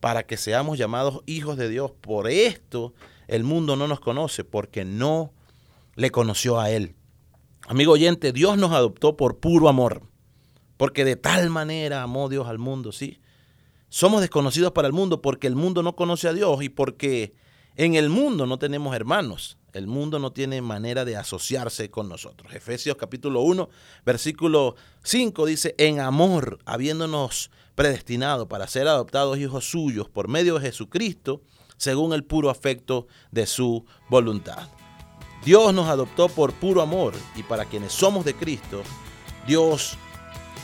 para 0.00 0.22
que 0.22 0.38
seamos 0.38 0.78
llamados 0.78 1.20
hijos 1.26 1.58
de 1.58 1.68
Dios. 1.68 1.90
Por 1.90 2.26
esto 2.26 2.94
el 3.28 3.44
mundo 3.44 3.76
no 3.76 3.86
nos 3.86 4.00
conoce 4.00 4.44
porque 4.44 4.86
no 4.86 5.34
le 5.94 6.10
conoció 6.10 6.58
a 6.58 6.70
Él. 6.70 6.94
Amigo 7.68 7.92
oyente, 7.92 8.32
Dios 8.32 8.56
nos 8.56 8.72
adoptó 8.72 9.18
por 9.18 9.40
puro 9.40 9.68
amor, 9.68 10.04
porque 10.78 11.04
de 11.04 11.16
tal 11.16 11.50
manera 11.50 12.02
amó 12.02 12.30
Dios 12.30 12.48
al 12.48 12.58
mundo, 12.58 12.90
¿sí? 12.90 13.20
Somos 13.90 14.22
desconocidos 14.22 14.72
para 14.72 14.88
el 14.88 14.94
mundo 14.94 15.20
porque 15.20 15.48
el 15.48 15.54
mundo 15.54 15.82
no 15.82 15.96
conoce 15.96 16.28
a 16.28 16.32
Dios 16.32 16.62
y 16.62 16.70
porque 16.70 17.34
en 17.76 17.94
el 17.94 18.08
mundo 18.08 18.46
no 18.46 18.58
tenemos 18.58 18.94
hermanos. 18.94 19.56
El 19.72 19.86
mundo 19.86 20.18
no 20.18 20.32
tiene 20.32 20.60
manera 20.62 21.04
de 21.04 21.16
asociarse 21.16 21.90
con 21.90 22.08
nosotros. 22.08 22.52
Efesios 22.52 22.96
capítulo 22.96 23.42
1, 23.42 23.68
versículo 24.04 24.74
5 25.04 25.46
dice, 25.46 25.74
en 25.78 26.00
amor, 26.00 26.58
habiéndonos 26.64 27.50
predestinado 27.76 28.48
para 28.48 28.66
ser 28.66 28.88
adoptados 28.88 29.38
hijos 29.38 29.70
suyos 29.70 30.08
por 30.08 30.26
medio 30.26 30.58
de 30.58 30.66
Jesucristo, 30.66 31.42
según 31.76 32.12
el 32.12 32.24
puro 32.24 32.50
afecto 32.50 33.06
de 33.30 33.46
su 33.46 33.86
voluntad. 34.08 34.68
Dios 35.44 35.72
nos 35.72 35.88
adoptó 35.88 36.28
por 36.28 36.52
puro 36.52 36.82
amor 36.82 37.14
y 37.36 37.42
para 37.42 37.64
quienes 37.64 37.92
somos 37.92 38.24
de 38.24 38.34
Cristo, 38.34 38.82
Dios 39.46 39.96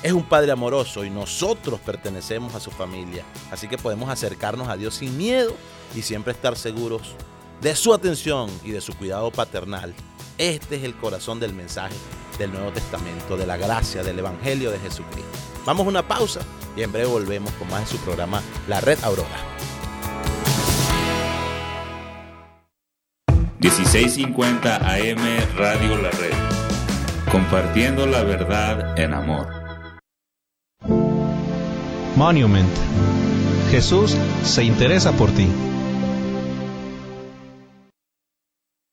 es 0.02 0.12
un 0.12 0.28
Padre 0.28 0.52
amoroso 0.52 1.04
y 1.04 1.10
nosotros 1.10 1.80
pertenecemos 1.80 2.54
a 2.54 2.60
su 2.60 2.70
familia. 2.70 3.25
Así 3.50 3.68
que 3.68 3.78
podemos 3.78 4.10
acercarnos 4.10 4.68
a 4.68 4.76
Dios 4.76 4.96
sin 4.96 5.16
miedo 5.16 5.54
y 5.95 6.02
siempre 6.02 6.33
estar 6.33 6.57
seguros 6.57 7.14
de 7.61 7.75
su 7.75 7.95
atención 7.95 8.50
y 8.64 8.71
de 8.71 8.81
su 8.81 8.95
cuidado 8.95 9.31
paternal. 9.31 9.95
Este 10.38 10.76
es 10.76 10.85
el 10.85 10.95
corazón 10.95 11.40
del 11.40 11.55
mensaje 11.55 11.95
del 12.38 12.52
Nuevo 12.52 12.71
Testamento, 12.71 13.37
de 13.37 13.47
la 13.47 13.57
gracia, 13.57 14.02
del 14.02 14.19
Evangelio 14.19 14.71
de 14.71 14.78
Jesucristo. 14.78 15.31
Vamos 15.64 15.87
a 15.87 15.88
una 15.88 16.07
pausa 16.07 16.40
y 16.76 16.83
en 16.83 16.93
breve 16.93 17.09
volvemos 17.09 17.50
con 17.52 17.69
más 17.71 17.81
de 17.81 17.87
su 17.87 18.05
programa 18.05 18.43
La 18.69 18.81
Red 18.81 19.02
Aurora. 19.02 19.57
1650 23.59 24.76
AM 24.76 25.57
Radio 25.57 25.97
La 25.97 26.11
Red. 26.11 26.35
Compartiendo 27.33 28.07
la 28.07 28.23
verdad 28.23 28.99
en 28.99 29.14
amor. 29.14 29.49
Monument. 32.16 32.69
Jesús 33.71 34.16
se 34.45 34.62
interesa 34.62 35.12
por 35.12 35.31
ti. 35.33 35.49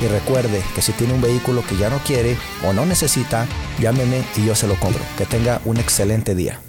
Y 0.00 0.06
recuerde 0.06 0.62
que 0.74 0.82
si 0.82 0.92
tiene 0.92 1.14
un 1.14 1.20
vehículo 1.20 1.62
que 1.68 1.76
ya 1.76 1.90
no 1.90 1.98
quiere 1.98 2.36
o 2.66 2.72
no 2.72 2.86
necesita, 2.86 3.46
llámeme 3.80 4.22
y 4.36 4.46
yo 4.46 4.54
se 4.54 4.68
lo 4.68 4.74
compro. 4.76 5.02
Que 5.16 5.26
tenga 5.26 5.60
un 5.64 5.78
excelente 5.78 6.34
día. 6.34 6.60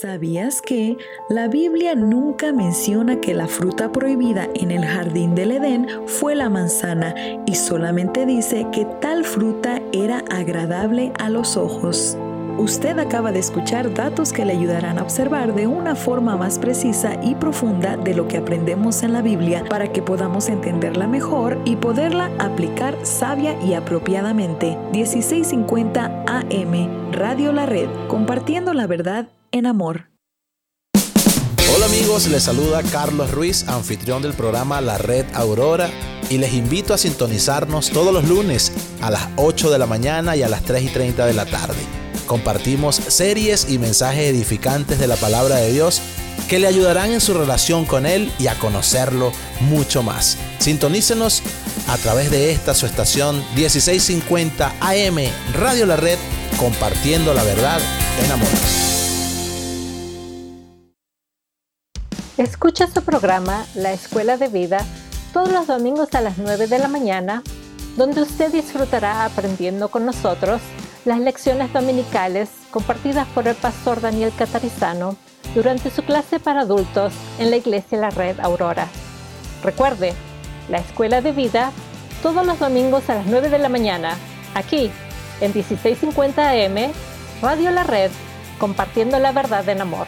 ¿Sabías 0.00 0.60
que 0.60 0.98
la 1.30 1.48
Biblia 1.48 1.94
nunca 1.94 2.52
menciona 2.52 3.20
que 3.20 3.32
la 3.32 3.48
fruta 3.48 3.90
prohibida 3.90 4.46
en 4.54 4.70
el 4.70 4.84
jardín 4.84 5.34
del 5.34 5.50
Edén 5.50 5.88
fue 6.06 6.34
la 6.34 6.50
manzana 6.50 7.14
y 7.46 7.54
solamente 7.54 8.26
dice 8.26 8.66
que 8.70 8.84
tal 9.00 9.24
fruta 9.24 9.80
era 9.92 10.22
agradable 10.30 11.12
a 11.18 11.30
los 11.30 11.56
ojos? 11.56 12.18
Usted 12.58 12.98
acaba 12.98 13.30
de 13.30 13.38
escuchar 13.38 13.94
datos 13.94 14.32
que 14.32 14.44
le 14.44 14.52
ayudarán 14.52 14.98
a 14.98 15.02
observar 15.02 15.54
de 15.54 15.68
una 15.68 15.94
forma 15.94 16.36
más 16.36 16.58
precisa 16.58 17.16
y 17.22 17.36
profunda 17.36 17.96
de 17.96 18.14
lo 18.14 18.26
que 18.26 18.36
aprendemos 18.36 19.04
en 19.04 19.12
la 19.12 19.22
Biblia 19.22 19.64
para 19.70 19.92
que 19.92 20.02
podamos 20.02 20.48
entenderla 20.48 21.06
mejor 21.06 21.56
y 21.64 21.76
poderla 21.76 22.32
aplicar 22.40 22.98
sabia 23.04 23.56
y 23.62 23.74
apropiadamente. 23.74 24.76
1650 24.90 26.24
AM, 26.26 27.12
Radio 27.12 27.52
La 27.52 27.64
Red, 27.64 27.88
compartiendo 28.08 28.74
la 28.74 28.88
verdad 28.88 29.28
en 29.52 29.66
amor. 29.66 30.10
Hola 31.76 31.86
amigos, 31.86 32.26
les 32.26 32.42
saluda 32.42 32.82
Carlos 32.82 33.30
Ruiz, 33.30 33.68
anfitrión 33.68 34.20
del 34.20 34.32
programa 34.32 34.80
La 34.80 34.98
Red 34.98 35.26
Aurora 35.34 35.88
y 36.28 36.38
les 36.38 36.52
invito 36.54 36.92
a 36.92 36.98
sintonizarnos 36.98 37.90
todos 37.90 38.12
los 38.12 38.28
lunes 38.28 38.72
a 39.00 39.12
las 39.12 39.28
8 39.36 39.70
de 39.70 39.78
la 39.78 39.86
mañana 39.86 40.34
y 40.34 40.42
a 40.42 40.48
las 40.48 40.64
3 40.64 40.82
y 40.82 40.88
30 40.88 41.24
de 41.24 41.34
la 41.34 41.46
tarde. 41.46 41.97
Compartimos 42.28 42.96
series 42.96 43.70
y 43.70 43.78
mensajes 43.78 44.28
edificantes 44.28 44.98
de 44.98 45.06
la 45.06 45.16
palabra 45.16 45.56
de 45.56 45.72
Dios 45.72 46.02
que 46.46 46.58
le 46.58 46.66
ayudarán 46.66 47.10
en 47.10 47.22
su 47.22 47.32
relación 47.32 47.86
con 47.86 48.04
Él 48.04 48.30
y 48.38 48.48
a 48.48 48.58
conocerlo 48.58 49.32
mucho 49.60 50.02
más. 50.02 50.36
Sintonícenos 50.58 51.42
a 51.88 51.96
través 51.96 52.30
de 52.30 52.52
esta 52.52 52.74
su 52.74 52.84
estación 52.84 53.42
1650 53.54 54.74
AM 54.78 55.16
Radio 55.54 55.86
La 55.86 55.96
Red, 55.96 56.18
compartiendo 56.60 57.32
la 57.32 57.42
verdad 57.44 57.80
en 58.22 58.30
amor. 58.30 58.48
Escucha 62.36 62.88
su 62.92 63.02
programa 63.02 63.64
La 63.74 63.94
Escuela 63.94 64.36
de 64.36 64.48
Vida 64.48 64.84
todos 65.32 65.50
los 65.50 65.66
domingos 65.66 66.10
a 66.12 66.20
las 66.20 66.36
9 66.36 66.66
de 66.66 66.78
la 66.78 66.88
mañana, 66.88 67.42
donde 67.96 68.20
usted 68.20 68.52
disfrutará 68.52 69.24
aprendiendo 69.24 69.88
con 69.88 70.04
nosotros 70.04 70.60
las 71.08 71.20
lecciones 71.20 71.72
dominicales 71.72 72.50
compartidas 72.70 73.26
por 73.28 73.48
el 73.48 73.56
pastor 73.56 74.02
Daniel 74.02 74.30
Catarizano 74.36 75.16
durante 75.54 75.90
su 75.90 76.02
clase 76.02 76.38
para 76.38 76.60
adultos 76.60 77.14
en 77.38 77.50
la 77.50 77.56
Iglesia 77.56 77.98
La 77.98 78.10
Red 78.10 78.38
Aurora. 78.40 78.86
Recuerde, 79.64 80.12
la 80.68 80.78
Escuela 80.78 81.22
de 81.22 81.32
Vida 81.32 81.72
todos 82.22 82.44
los 82.44 82.58
domingos 82.58 83.08
a 83.08 83.14
las 83.14 83.26
9 83.26 83.48
de 83.48 83.58
la 83.58 83.70
mañana, 83.70 84.18
aquí 84.54 84.90
en 85.40 85.54
1650 85.54 86.50
AM, 86.50 86.92
Radio 87.40 87.70
La 87.70 87.84
Red, 87.84 88.10
compartiendo 88.58 89.18
la 89.18 89.32
verdad 89.32 89.66
en 89.68 89.80
amor. 89.80 90.06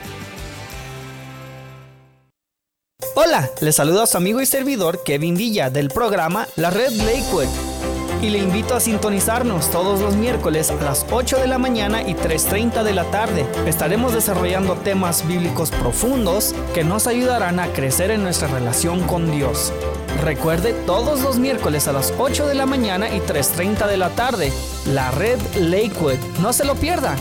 Hola, 3.14 3.48
les 3.60 3.76
saluda 3.76 4.02
a 4.02 4.06
su 4.06 4.18
amigo 4.18 4.42
y 4.42 4.46
servidor 4.46 5.02
Kevin 5.02 5.36
Villa 5.36 5.70
del 5.70 5.88
programa 5.88 6.46
La 6.56 6.70
Red 6.70 6.90
Lakewood 6.90 7.69
y 8.22 8.30
le 8.30 8.38
invito 8.38 8.74
a 8.74 8.80
sintonizarnos 8.80 9.70
todos 9.70 10.00
los 10.00 10.14
miércoles 10.14 10.70
a 10.70 10.74
las 10.82 11.06
8 11.10 11.38
de 11.38 11.46
la 11.46 11.58
mañana 11.58 12.02
y 12.02 12.14
3.30 12.14 12.82
de 12.82 12.92
la 12.92 13.04
tarde. 13.04 13.46
Estaremos 13.66 14.12
desarrollando 14.12 14.74
temas 14.74 15.26
bíblicos 15.26 15.70
profundos 15.70 16.54
que 16.74 16.84
nos 16.84 17.06
ayudarán 17.06 17.60
a 17.60 17.68
crecer 17.68 18.10
en 18.10 18.22
nuestra 18.22 18.48
relación 18.48 19.00
con 19.06 19.30
Dios. 19.30 19.72
Recuerde 20.22 20.74
todos 20.86 21.22
los 21.22 21.38
miércoles 21.38 21.88
a 21.88 21.92
las 21.92 22.12
8 22.18 22.46
de 22.46 22.54
la 22.54 22.66
mañana 22.66 23.08
y 23.08 23.20
3.30 23.20 23.86
de 23.86 23.96
la 23.96 24.10
tarde, 24.10 24.52
la 24.86 25.10
red 25.10 25.38
Lakewood. 25.56 26.18
No 26.42 26.52
se 26.52 26.64
lo 26.64 26.74
pierda. 26.74 27.16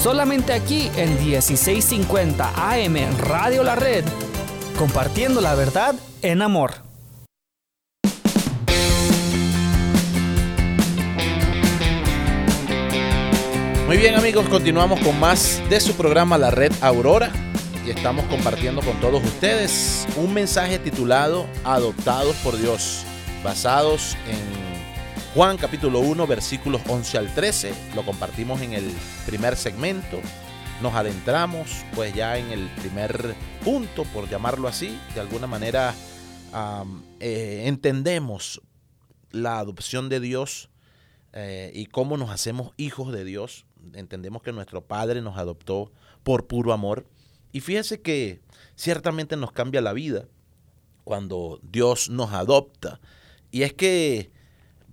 Solamente 0.00 0.52
aquí 0.52 0.90
en 0.96 1.16
1650 1.16 2.52
AM 2.54 2.96
Radio 3.18 3.62
La 3.62 3.74
Red, 3.74 4.04
compartiendo 4.78 5.40
la 5.40 5.54
verdad 5.54 5.94
en 6.22 6.42
amor. 6.42 6.85
Muy 13.86 13.98
bien 13.98 14.16
amigos, 14.16 14.48
continuamos 14.48 14.98
con 14.98 15.20
más 15.20 15.62
de 15.70 15.78
su 15.78 15.94
programa 15.94 16.36
La 16.36 16.50
Red 16.50 16.72
Aurora 16.80 17.30
y 17.86 17.90
estamos 17.90 18.24
compartiendo 18.24 18.82
con 18.82 18.98
todos 19.00 19.22
ustedes 19.22 20.08
un 20.16 20.34
mensaje 20.34 20.80
titulado 20.80 21.46
Adoptados 21.62 22.34
por 22.38 22.58
Dios, 22.58 23.04
basados 23.44 24.16
en 24.26 24.40
Juan 25.34 25.56
capítulo 25.56 26.00
1 26.00 26.26
versículos 26.26 26.82
11 26.88 27.16
al 27.16 27.32
13. 27.32 27.74
Lo 27.94 28.04
compartimos 28.04 28.60
en 28.60 28.72
el 28.72 28.90
primer 29.24 29.54
segmento. 29.54 30.18
Nos 30.82 30.94
adentramos 30.94 31.84
pues 31.94 32.12
ya 32.12 32.38
en 32.38 32.50
el 32.50 32.68
primer 32.80 33.36
punto, 33.64 34.02
por 34.12 34.28
llamarlo 34.28 34.66
así. 34.66 34.98
De 35.14 35.20
alguna 35.20 35.46
manera 35.46 35.94
eh, 37.20 37.62
entendemos 37.66 38.60
la 39.30 39.60
adopción 39.60 40.08
de 40.08 40.18
Dios 40.18 40.70
eh, 41.32 41.70
y 41.72 41.86
cómo 41.86 42.16
nos 42.16 42.30
hacemos 42.30 42.72
hijos 42.76 43.12
de 43.12 43.24
Dios 43.24 43.65
entendemos 43.94 44.42
que 44.42 44.52
nuestro 44.52 44.84
Padre 44.84 45.20
nos 45.22 45.38
adoptó 45.38 45.92
por 46.22 46.46
puro 46.46 46.72
amor. 46.72 47.06
Y 47.52 47.60
fíjese 47.60 48.00
que 48.00 48.40
ciertamente 48.74 49.36
nos 49.36 49.52
cambia 49.52 49.80
la 49.80 49.92
vida 49.92 50.26
cuando 51.04 51.60
Dios 51.62 52.10
nos 52.10 52.32
adopta. 52.32 53.00
Y 53.50 53.62
es 53.62 53.72
que 53.72 54.30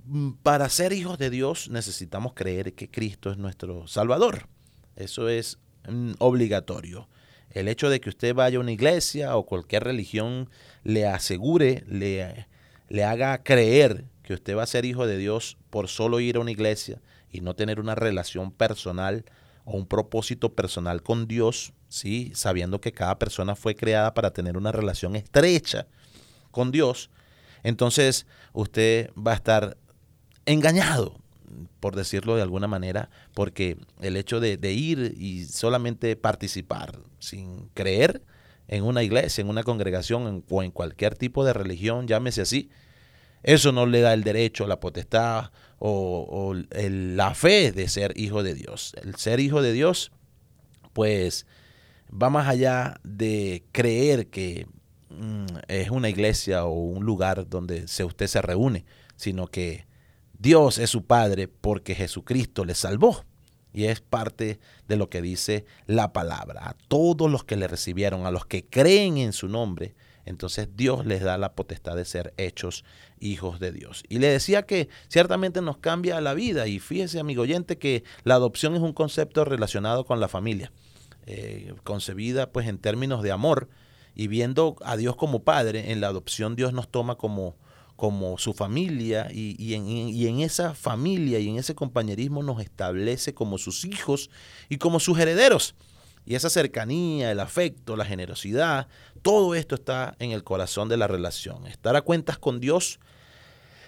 mm, 0.06 0.34
para 0.43 0.69
ser 0.69 0.93
hijos 0.93 1.17
de 1.17 1.29
Dios 1.29 1.69
necesitamos 1.69 2.34
creer 2.34 2.73
que 2.73 2.89
Cristo 2.89 3.32
es 3.32 3.38
nuestro 3.38 3.88
Salvador. 3.88 4.47
Eso 4.95 5.27
es 5.27 5.58
mm, 5.89 6.13
obligatorio. 6.19 7.10
El 7.49 7.67
hecho 7.67 7.89
de 7.89 7.99
que 7.99 8.10
usted 8.10 8.34
vaya 8.34 8.58
a 8.58 8.62
una 8.62 8.71
iglesia 8.71 9.36
o 9.36 9.45
cualquier 9.45 9.84
religión 9.84 10.49
le 10.84 11.06
asegure, 11.08 11.84
le, 11.88 12.47
le 12.89 13.03
haga 13.03 13.43
creer 13.43 14.06
que 14.23 14.34
usted 14.34 14.56
va 14.56 14.63
a 14.63 14.67
ser 14.67 14.86
hijo 14.86 15.06
de 15.06 15.17
Dios 15.17 15.58
por 15.69 15.88
solo 15.88 16.19
ir 16.19 16.38
a 16.38 16.39
una 16.39 16.51
iglesia 16.51 17.01
y 17.33 17.41
no 17.41 17.55
tener 17.55 17.81
una 17.81 17.95
relación 17.95 18.51
personal 18.51 19.25
o 19.65 19.75
un 19.75 19.87
propósito 19.87 20.53
personal 20.53 21.01
con 21.01 21.27
Dios, 21.27 21.73
¿sí? 21.89 22.31
sabiendo 22.35 22.79
que 22.79 22.93
cada 22.93 23.19
persona 23.19 23.55
fue 23.55 23.75
creada 23.75 24.13
para 24.13 24.31
tener 24.31 24.55
una 24.55 24.71
relación 24.71 25.15
estrecha 25.15 25.87
con 26.51 26.71
Dios, 26.71 27.09
entonces 27.63 28.27
usted 28.53 29.09
va 29.15 29.31
a 29.31 29.35
estar 29.35 29.77
engañado, 30.45 31.19
por 31.79 31.95
decirlo 31.95 32.35
de 32.35 32.41
alguna 32.41 32.67
manera, 32.67 33.09
porque 33.33 33.77
el 34.01 34.17
hecho 34.17 34.39
de, 34.39 34.57
ir 34.71 35.15
y 35.17 35.45
solamente 35.45 36.15
participar 36.15 36.99
sin 37.19 37.69
creer 37.73 38.21
en 38.67 38.83
una 38.83 39.03
iglesia, 39.03 39.41
en 39.41 39.49
una 39.49 39.63
congregación 39.63 40.43
o 40.49 40.63
en 40.63 40.71
cualquier 40.71 41.15
tipo 41.15 41.45
de 41.45 41.53
religión, 41.53 42.07
llámese 42.07 42.41
así, 42.41 42.69
eso 43.43 43.73
no 43.73 43.86
le 43.86 43.99
da 44.01 44.13
el 44.13 44.23
derecho, 44.23 44.65
la 44.65 44.79
potestad 44.79 45.51
o, 45.79 46.56
la 46.73 47.36
fe 47.36 47.73
de 47.73 47.89
ser 47.89 48.13
hijo 48.17 48.41
de 48.41 48.56
Dios. 48.56 48.93
El 49.03 49.15
ser 49.15 49.41
hijo 49.41 49.62
de 49.62 49.73
Dios, 49.73 50.12
pues, 50.93 51.45
va 52.10 52.29
más 52.29 52.47
allá 52.47 52.99
de 53.03 53.65
creer 53.73 54.27
que 54.27 54.65
mm, 55.10 55.45
es 55.67 55.89
una 55.89 56.10
iglesia 56.10 56.63
o 56.63 56.71
un 56.71 57.06
lugar 57.06 57.49
donde 57.49 57.89
se, 57.89 58.06
usted 58.06 58.27
se 58.27 58.41
reúne, 58.41 58.86
sino 59.17 59.47
que 59.47 59.86
Dios 60.39 60.77
es 60.77 60.89
su 60.89 61.06
Padre 61.06 61.49
porque 61.49 61.95
Jesucristo 61.95 62.63
le 62.63 62.75
salvó. 62.75 63.25
Y 63.75 63.86
es 63.86 64.01
parte 64.01 64.60
de 64.88 64.95
lo 64.97 65.10
que 65.10 65.21
dice 65.21 65.65
la 65.88 66.13
palabra. 66.13 66.69
A 66.69 66.75
todos 66.88 67.29
los 67.29 67.43
que 67.43 67.56
le 67.56 67.67
recibieron, 67.67 68.27
a 68.27 68.32
los 68.32 68.45
que 68.45 68.65
creen 68.65 69.17
en 69.17 69.34
su 69.34 69.47
nombre, 69.47 69.95
entonces 70.25 70.69
Dios 70.75 71.05
les 71.05 71.21
da 71.21 71.38
la 71.38 71.53
potestad 71.53 71.95
de 71.95 72.05
ser 72.05 72.33
hechos 72.38 72.86
hijos 73.19 73.59
de 73.59 73.71
Dios. 73.71 74.03
Y 74.07 74.19
le 74.19 74.27
decía 74.27 74.63
que 74.63 74.89
ciertamente 75.07 75.62
nos 75.62 75.77
cambia 75.77 76.21
la 76.21 76.33
vida. 76.33 76.67
Y 76.67 76.79
fíjese, 76.79 77.19
amigo 77.19 77.43
oyente, 77.43 77.77
que 77.77 78.03
la 78.23 78.36
adopción 78.36 78.75
es 78.75 78.81
un 78.81 78.93
concepto 78.93 79.45
relacionado 79.45 80.05
con 80.05 80.19
la 80.19 80.27
familia, 80.27 80.71
eh, 81.25 81.73
concebida 81.83 82.51
pues 82.51 82.67
en 82.67 82.77
términos 82.77 83.23
de 83.23 83.31
amor. 83.31 83.69
Y 84.15 84.27
viendo 84.27 84.75
a 84.83 84.95
Dios 84.95 85.15
como 85.15 85.43
Padre, 85.43 85.91
en 85.91 85.99
la 85.99 86.07
adopción 86.07 86.55
Dios 86.55 86.71
nos 86.71 86.88
toma 86.88 87.15
como, 87.15 87.57
como 87.95 88.38
su 88.38 88.53
familia 88.53 89.27
y, 89.31 89.73
en, 89.73 89.88
y, 89.88 90.27
en, 90.27 90.39
esa 90.41 90.75
familia 90.75 91.39
y 91.39 91.49
en 91.49 91.57
ese 91.57 91.73
compañerismo 91.73 92.43
nos 92.43 92.62
establece 92.62 93.33
como 93.33 93.57
sus 93.57 93.86
hijos 93.86 94.29
y 94.69 94.77
como 94.77 94.99
sus 94.99 95.17
herederos. 95.17 95.75
Y 96.25 96.36
esa 96.36 96.49
cercanía, 96.49 97.31
el 97.31 97.39
afecto, 97.39 97.95
la 97.95 98.05
generosidad, 98.05 98.88
todo 99.21 99.55
esto 99.55 99.75
está 99.75 100.15
en 100.19 100.31
el 100.31 100.43
corazón 100.43 100.89
de 100.89 100.97
la 100.97 101.07
relación. 101.07 101.67
Estar 101.67 101.95
a 101.95 102.01
cuentas 102.01 102.38
con 102.38 102.59
Dios, 102.59 102.99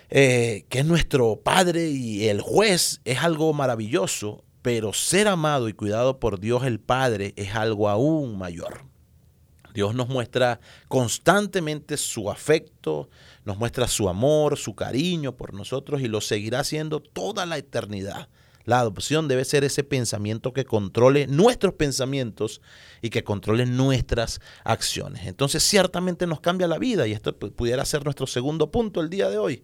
eh, 0.09 0.65
que 0.69 0.79
es 0.79 0.85
nuestro 0.85 1.37
Padre 1.37 1.89
y 1.89 2.27
el 2.27 2.41
juez, 2.41 3.01
es 3.05 3.23
algo 3.23 3.53
maravilloso, 3.53 4.43
pero 4.61 4.93
ser 4.93 5.27
amado 5.27 5.69
y 5.69 5.73
cuidado 5.73 6.19
por 6.19 6.39
Dios 6.39 6.63
el 6.65 6.79
Padre 6.79 7.33
es 7.37 7.55
algo 7.55 7.89
aún 7.89 8.37
mayor. 8.37 8.85
Dios 9.75 9.93
nos 9.93 10.07
muestra 10.07 10.61
constantemente 10.87 11.97
su 11.97 12.31
afecto, 12.31 13.09
nos 13.43 13.57
muestra 13.57 13.87
su 13.87 14.07
amor, 14.07 14.57
su 14.57 14.73
cariño 14.73 15.35
por 15.35 15.53
nosotros 15.53 16.01
y 16.01 16.07
lo 16.07 16.21
seguirá 16.21 16.61
haciendo 16.61 17.01
toda 17.01 17.45
la 17.45 17.57
eternidad. 17.57 18.29
La 18.65 18.79
adopción 18.79 19.27
debe 19.27 19.45
ser 19.45 19.63
ese 19.63 19.83
pensamiento 19.83 20.51
que 20.51 20.65
controle 20.65 21.27
nuestros 21.27 21.75
pensamientos 21.75 22.61
y 23.01 23.11
que 23.11 23.23
controle 23.23 23.65
nuestras 23.67 24.41
acciones. 24.63 25.27
Entonces 25.27 25.63
ciertamente 25.63 26.25
nos 26.25 26.41
cambia 26.41 26.67
la 26.67 26.79
vida 26.79 27.07
y 27.07 27.13
esto 27.13 27.37
pudiera 27.37 27.85
ser 27.85 28.03
nuestro 28.03 28.25
segundo 28.25 28.71
punto 28.71 29.01
el 29.01 29.09
día 29.09 29.29
de 29.29 29.37
hoy. 29.37 29.63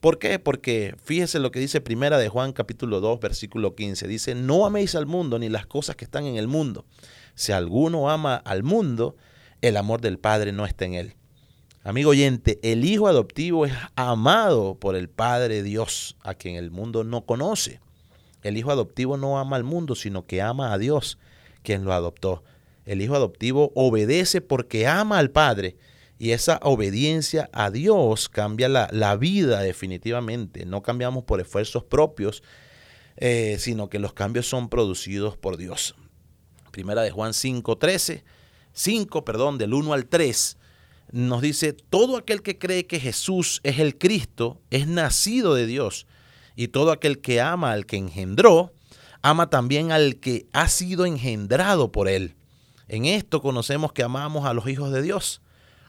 ¿Por 0.00 0.18
qué? 0.18 0.38
Porque 0.38 0.96
fíjese 1.02 1.38
lo 1.38 1.50
que 1.50 1.60
dice 1.60 1.80
Primera 1.80 2.18
de 2.18 2.28
Juan 2.28 2.52
capítulo 2.52 3.00
2 3.00 3.20
versículo 3.20 3.74
15. 3.74 4.08
Dice, 4.08 4.34
no 4.34 4.66
améis 4.66 4.96
al 4.96 5.06
mundo 5.06 5.38
ni 5.38 5.48
las 5.48 5.66
cosas 5.66 5.96
que 5.96 6.04
están 6.04 6.26
en 6.26 6.36
el 6.36 6.48
mundo. 6.48 6.84
Si 7.34 7.52
alguno 7.52 8.10
ama 8.10 8.34
al 8.34 8.64
mundo, 8.64 9.16
el 9.62 9.76
amor 9.76 10.00
del 10.00 10.18
Padre 10.18 10.52
no 10.52 10.66
está 10.66 10.84
en 10.84 10.94
él. 10.94 11.14
Amigo 11.84 12.10
oyente, 12.10 12.58
el 12.62 12.84
hijo 12.84 13.08
adoptivo 13.08 13.64
es 13.64 13.72
amado 13.94 14.74
por 14.74 14.96
el 14.96 15.08
Padre 15.08 15.62
Dios, 15.62 16.16
a 16.22 16.34
quien 16.34 16.56
el 16.56 16.70
mundo 16.70 17.04
no 17.04 17.24
conoce. 17.24 17.80
El 18.44 18.56
hijo 18.56 18.70
adoptivo 18.70 19.16
no 19.16 19.38
ama 19.40 19.56
al 19.56 19.64
mundo, 19.64 19.96
sino 19.96 20.24
que 20.24 20.40
ama 20.40 20.72
a 20.72 20.78
Dios, 20.78 21.18
quien 21.62 21.84
lo 21.84 21.92
adoptó. 21.92 22.44
El 22.84 23.02
hijo 23.02 23.16
adoptivo 23.16 23.72
obedece 23.74 24.40
porque 24.40 24.86
ama 24.86 25.18
al 25.18 25.30
Padre. 25.30 25.76
Y 26.16 26.30
esa 26.30 26.60
obediencia 26.62 27.50
a 27.52 27.72
Dios 27.72 28.28
cambia 28.28 28.68
la, 28.68 29.16
vida 29.16 29.60
definitivamente. 29.60 30.64
No 30.64 30.82
cambiamos 30.82 31.24
por 31.24 31.40
esfuerzos 31.40 31.82
propios, 31.82 32.44
eh, 33.16 33.56
sino 33.58 33.88
que 33.88 33.98
los 33.98 34.12
cambios 34.12 34.46
son 34.46 34.68
producidos 34.68 35.36
por 35.36 35.56
Dios. 35.56 35.96
Primera 36.70 37.02
de 37.02 37.10
Juan 37.10 37.34
5, 37.34 37.78
13 37.78 38.22
5, 38.74 39.24
perdón, 39.24 39.56
del 39.56 39.72
1 39.72 39.92
al 39.92 40.06
3, 40.06 40.58
nos 41.12 41.40
dice, 41.40 41.72
todo 41.72 42.16
aquel 42.16 42.42
que 42.42 42.58
cree 42.58 42.86
que 42.86 43.00
Jesús 43.00 43.60
es 43.62 43.78
el 43.78 43.96
Cristo 43.96 44.60
es 44.70 44.88
nacido 44.88 45.54
de 45.54 45.66
Dios, 45.66 46.06
y 46.56 46.68
todo 46.68 46.92
aquel 46.92 47.20
que 47.20 47.40
ama 47.40 47.72
al 47.72 47.86
que 47.86 47.96
engendró, 47.96 48.72
ama 49.22 49.50
también 49.50 49.92
al 49.92 50.16
que 50.16 50.46
ha 50.52 50.68
sido 50.68 51.06
engendrado 51.06 51.92
por 51.92 52.08
él. 52.08 52.36
En 52.88 53.06
esto 53.06 53.40
conocemos 53.40 53.92
que 53.92 54.02
amamos 54.02 54.44
a 54.46 54.52
los 54.52 54.68
hijos 54.68 54.92
de 54.92 55.02
Dios, 55.02 55.40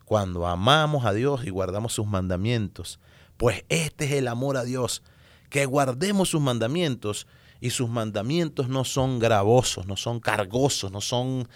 cuando 0.06 0.48
amamos 0.48 1.06
a 1.06 1.14
Dios 1.14 1.46
y 1.46 1.50
guardamos 1.50 1.94
sus 1.94 2.08
mandamientos. 2.08 3.00
Pues 3.38 3.66
este 3.70 4.06
es 4.06 4.12
el 4.14 4.28
amor 4.28 4.58
a 4.58 4.64
Dios, 4.64 5.04
que 5.50 5.66
guardemos 5.66 6.30
sus 6.30 6.42
mandamientos, 6.42 7.28
y 7.66 7.72
sus 7.72 7.90
mandamientos 7.90 8.70
no 8.70 8.84
son 8.84 9.20
gravosos, 9.20 9.88
no 9.88 9.98
son 9.98 10.20
cargosos, 10.20 10.92
no 10.92 11.02
son 11.02 11.48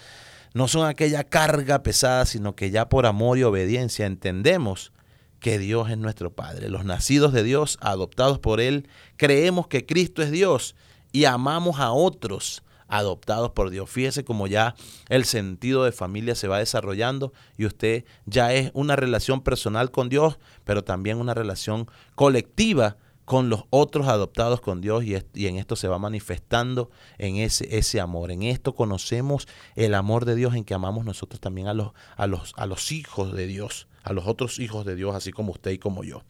no 0.52 0.66
son 0.66 0.88
aquella 0.88 1.22
carga 1.22 1.84
pesada, 1.84 2.26
sino 2.26 2.56
que 2.56 2.72
ya 2.72 2.88
por 2.88 3.06
amor 3.06 3.38
y 3.38 3.44
obediencia 3.44 4.06
entendemos 4.06 4.92
que 5.40 5.58
Dios 5.58 5.90
es 5.90 5.98
nuestro 5.98 6.32
Padre. 6.32 6.68
Los 6.68 6.84
nacidos 6.84 7.32
de 7.32 7.42
Dios, 7.42 7.78
adoptados 7.80 8.38
por 8.38 8.60
Él, 8.60 8.88
creemos 9.16 9.66
que 9.66 9.86
Cristo 9.86 10.22
es 10.22 10.30
Dios 10.30 10.76
y 11.12 11.24
amamos 11.24 11.80
a 11.80 11.92
otros 11.92 12.62
adoptados 12.90 13.50
por 13.50 13.70
Dios. 13.70 13.88
Fíjese 13.88 14.24
como 14.24 14.46
ya 14.46 14.74
el 15.08 15.24
sentido 15.24 15.84
de 15.84 15.92
familia 15.92 16.34
se 16.34 16.48
va 16.48 16.58
desarrollando 16.58 17.32
y 17.56 17.64
usted 17.64 18.04
ya 18.26 18.52
es 18.52 18.70
una 18.74 18.96
relación 18.96 19.40
personal 19.40 19.90
con 19.90 20.08
Dios, 20.08 20.38
pero 20.64 20.84
también 20.84 21.18
una 21.18 21.34
relación 21.34 21.88
colectiva 22.14 22.96
con 23.24 23.48
los 23.48 23.62
otros 23.70 24.08
adoptados 24.08 24.60
con 24.60 24.80
Dios 24.80 25.04
y, 25.04 25.46
en 25.46 25.56
esto 25.56 25.76
se 25.76 25.86
va 25.86 26.00
manifestando 26.00 26.90
en 27.16 27.36
ese, 27.36 27.78
ese 27.78 28.00
amor. 28.00 28.32
En 28.32 28.42
esto 28.42 28.74
conocemos 28.74 29.46
el 29.76 29.94
amor 29.94 30.24
de 30.24 30.34
Dios 30.34 30.56
en 30.56 30.64
que 30.64 30.74
amamos 30.74 31.04
nosotros 31.04 31.40
también 31.40 31.68
a 31.68 31.74
los, 31.74 31.92
a 32.16 32.26
los, 32.26 32.52
a 32.56 32.66
los 32.66 32.90
hijos 32.90 33.32
de 33.32 33.46
Dios, 33.46 33.86
a 34.02 34.12
los 34.12 34.26
otros 34.26 34.58
hijos 34.58 34.84
de 34.84 34.94
Dios, 34.94 35.14
así 35.14 35.32
como 35.32 35.52
usted 35.52 35.72
y 35.72 35.78
como 35.78 36.04
yo. 36.04 36.22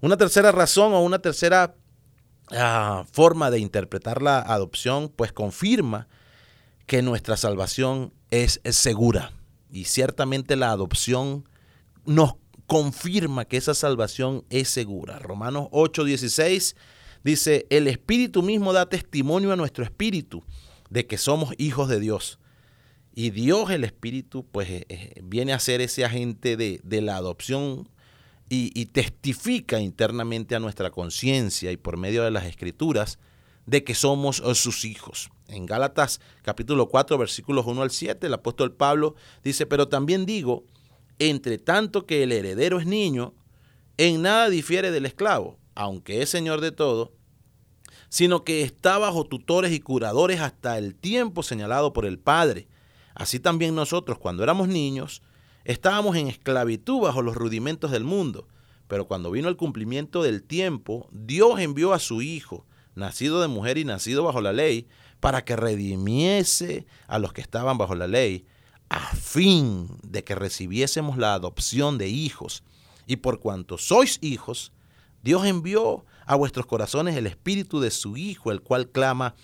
Una 0.00 0.16
tercera 0.16 0.52
razón 0.52 0.92
o 0.92 1.02
una 1.02 1.18
tercera 1.18 1.74
ah, 2.52 3.04
forma 3.10 3.50
de 3.50 3.58
interpretar 3.58 4.22
la 4.22 4.40
adopción, 4.40 5.08
pues 5.08 5.32
confirma 5.32 6.08
que 6.86 7.02
nuestra 7.02 7.36
salvación 7.36 8.12
es, 8.30 8.60
es 8.64 8.76
segura. 8.76 9.32
Y 9.70 9.84
ciertamente 9.84 10.56
la 10.56 10.70
adopción 10.70 11.48
nos 12.06 12.34
confirma 12.66 13.44
que 13.44 13.56
esa 13.56 13.74
salvación 13.74 14.44
es 14.50 14.68
segura. 14.68 15.18
Romanos 15.18 15.68
8:16 15.72 16.76
dice, 17.24 17.66
el 17.70 17.88
Espíritu 17.88 18.42
mismo 18.42 18.72
da 18.72 18.88
testimonio 18.88 19.52
a 19.52 19.56
nuestro 19.56 19.84
espíritu 19.84 20.44
de 20.90 21.06
que 21.06 21.18
somos 21.18 21.54
hijos 21.58 21.88
de 21.88 21.98
Dios. 21.98 22.38
Y 23.20 23.30
Dios, 23.30 23.68
el 23.72 23.82
Espíritu, 23.82 24.46
pues 24.46 24.70
eh, 24.70 24.86
eh, 24.88 25.20
viene 25.24 25.52
a 25.52 25.58
ser 25.58 25.80
ese 25.80 26.04
agente 26.04 26.56
de, 26.56 27.02
la 27.02 27.16
adopción 27.16 27.88
y, 28.48 28.70
y, 28.80 28.86
testifica 28.86 29.80
internamente 29.80 30.54
a 30.54 30.60
nuestra 30.60 30.92
conciencia 30.92 31.72
y 31.72 31.76
por 31.76 31.96
medio 31.96 32.22
de 32.22 32.30
las 32.30 32.44
escrituras 32.44 33.18
de 33.66 33.82
que 33.82 33.96
somos 33.96 34.40
eh, 34.46 34.54
sus 34.54 34.84
hijos. 34.84 35.30
En 35.48 35.66
Gálatas 35.66 36.20
capítulo 36.42 36.86
4 36.88 37.18
versículos 37.18 37.66
1 37.66 37.82
al 37.82 37.90
7 37.90 38.24
el 38.24 38.34
apóstol 38.34 38.72
Pablo 38.72 39.16
dice, 39.42 39.66
pero 39.66 39.88
también 39.88 40.24
digo, 40.24 40.62
entre 41.18 41.58
tanto 41.58 42.06
que 42.06 42.22
el 42.22 42.30
heredero 42.30 42.78
es 42.78 42.86
niño, 42.86 43.34
en 43.96 44.22
nada 44.22 44.48
difiere 44.48 44.92
del 44.92 45.06
esclavo, 45.06 45.58
aunque 45.74 46.22
es 46.22 46.30
señor 46.30 46.60
de 46.60 46.70
todo, 46.70 47.10
sino 48.10 48.44
que 48.44 48.62
está 48.62 48.96
bajo 48.96 49.24
tutores 49.24 49.72
y 49.72 49.80
curadores 49.80 50.40
hasta 50.40 50.78
el 50.78 50.94
tiempo 50.94 51.42
señalado 51.42 51.92
por 51.92 52.06
el 52.06 52.20
Padre. 52.20 52.68
Así 53.18 53.40
también 53.40 53.74
nosotros, 53.74 54.16
cuando 54.16 54.44
éramos 54.44 54.68
niños, 54.68 55.22
estábamos 55.64 56.16
en 56.16 56.28
esclavitud 56.28 57.00
bajo 57.00 57.20
los 57.20 57.34
rudimentos 57.34 57.90
del 57.90 58.04
mundo. 58.04 58.46
Pero 58.86 59.08
cuando 59.08 59.32
vino 59.32 59.48
el 59.48 59.56
cumplimiento 59.56 60.22
del 60.22 60.44
tiempo, 60.44 61.08
Dios 61.10 61.58
envió 61.58 61.92
a 61.92 61.98
su 61.98 62.22
Hijo, 62.22 62.64
nacido 62.94 63.40
de 63.40 63.48
mujer 63.48 63.76
y 63.76 63.84
nacido 63.84 64.22
bajo 64.22 64.40
la 64.40 64.52
ley, 64.52 64.86
para 65.18 65.44
que 65.44 65.56
redimiese 65.56 66.86
a 67.08 67.18
los 67.18 67.32
que 67.32 67.40
estaban 67.40 67.76
bajo 67.76 67.96
la 67.96 68.06
ley, 68.06 68.46
a 68.88 69.00
fin 69.16 69.88
de 70.04 70.22
que 70.22 70.36
recibiésemos 70.36 71.18
la 71.18 71.34
adopción 71.34 71.98
de 71.98 72.08
hijos. 72.08 72.62
Y 73.08 73.16
por 73.16 73.40
cuanto 73.40 73.78
sois 73.78 74.18
hijos, 74.22 74.72
Dios 75.24 75.44
envió 75.44 76.04
a 76.24 76.36
vuestros 76.36 76.66
corazones 76.66 77.16
el 77.16 77.26
espíritu 77.26 77.80
de 77.80 77.90
su 77.90 78.16
Hijo, 78.16 78.52
el 78.52 78.62
cual 78.62 78.90
clama, 78.90 79.34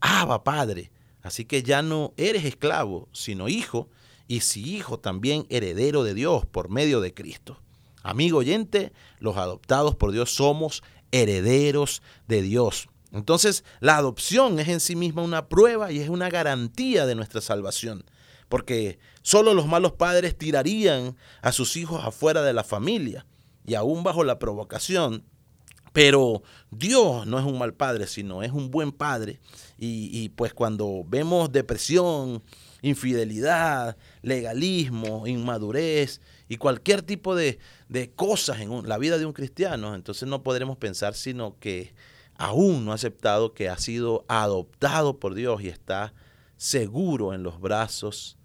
Abba 0.00 0.44
Padre. 0.44 0.92
Así 1.22 1.44
que 1.44 1.62
ya 1.62 1.82
no 1.82 2.12
eres 2.16 2.44
esclavo, 2.44 3.08
sino 3.12 3.48
hijo, 3.48 3.88
y 4.28 4.40
si 4.40 4.76
hijo 4.76 4.98
también 4.98 5.46
heredero 5.50 6.04
de 6.04 6.14
Dios 6.14 6.46
por 6.46 6.68
medio 6.68 7.00
de 7.00 7.14
Cristo. 7.14 7.60
Amigo 8.02 8.38
oyente, 8.38 8.92
los 9.18 9.36
adoptados 9.36 9.94
por 9.94 10.12
Dios 10.12 10.34
somos 10.34 10.82
herederos 11.12 12.02
de 12.26 12.42
Dios. 12.42 12.88
Entonces, 13.12 13.64
la 13.80 13.96
adopción 13.96 14.58
es 14.58 14.68
en 14.68 14.80
sí 14.80 14.96
misma 14.96 15.22
una 15.22 15.48
prueba 15.48 15.92
y 15.92 15.98
es 15.98 16.08
una 16.08 16.30
garantía 16.30 17.06
de 17.06 17.14
nuestra 17.14 17.40
salvación 17.40 18.04
porque 18.52 18.98
solo 19.22 19.54
los 19.54 19.66
malos 19.66 19.92
padres 19.92 20.36
tirarían 20.36 21.16
a 21.40 21.52
sus 21.52 21.74
hijos 21.78 22.04
afuera 22.04 22.42
de 22.42 22.52
la 22.52 22.62
familia 22.62 23.24
y 23.64 23.76
aún 23.76 24.04
bajo 24.04 24.24
la 24.24 24.38
provocación. 24.38 25.24
Pero 25.92 26.42
Dios 26.70 27.26
no 27.26 27.38
es 27.38 27.44
un 27.44 27.58
mal 27.58 27.74
padre, 27.74 28.06
sino 28.06 28.42
es 28.42 28.52
un 28.52 28.70
buen 28.70 28.92
padre. 28.92 29.40
Y, 29.78 30.28
pues 30.30 30.54
cuando 30.54 31.04
vemos 31.06 31.50
depresión 31.50 32.42
infidelidad, 32.82 33.96
legalismo, 34.22 35.26
inmadurez 35.26 36.20
y 36.48 36.56
cualquier 36.56 37.02
tipo 37.02 37.34
de, 37.34 37.58
de 37.88 38.10
cosas 38.10 38.60
en 38.60 38.88
la 38.88 38.98
vida 38.98 39.18
de 39.18 39.26
un 39.26 39.32
cristiano, 39.32 39.94
entonces 39.94 40.28
no 40.28 40.42
podremos 40.42 40.76
pensar 40.78 41.14
sino 41.14 41.58
que 41.58 41.94
aún 42.34 42.84
no 42.84 42.90
ha 42.92 42.96
aceptado 42.96 43.54
que 43.54 43.68
ha 43.68 43.78
sido 43.78 44.24
adoptado 44.26 45.20
por 45.20 45.34
Dios 45.34 45.62
y 45.62 45.68
está 45.68 46.12
seguro 46.56 47.34
en 47.34 47.42
los 47.42 47.60
brazos 47.60 48.36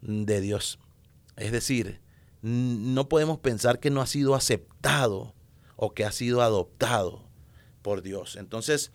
de 0.00 0.40
Dios. 0.40 0.78
Es 1.36 1.52
decir, 1.52 2.00
no 2.42 3.08
podemos 3.08 3.38
pensar 3.38 3.80
que 3.80 3.90
no 3.90 4.00
ha 4.00 4.06
sido 4.06 4.34
aceptado 4.34 5.35
o 5.76 5.94
que 5.94 6.04
ha 6.04 6.12
sido 6.12 6.42
adoptado 6.42 7.22
por 7.82 8.02
Dios. 8.02 8.36
Entonces, 8.36 8.90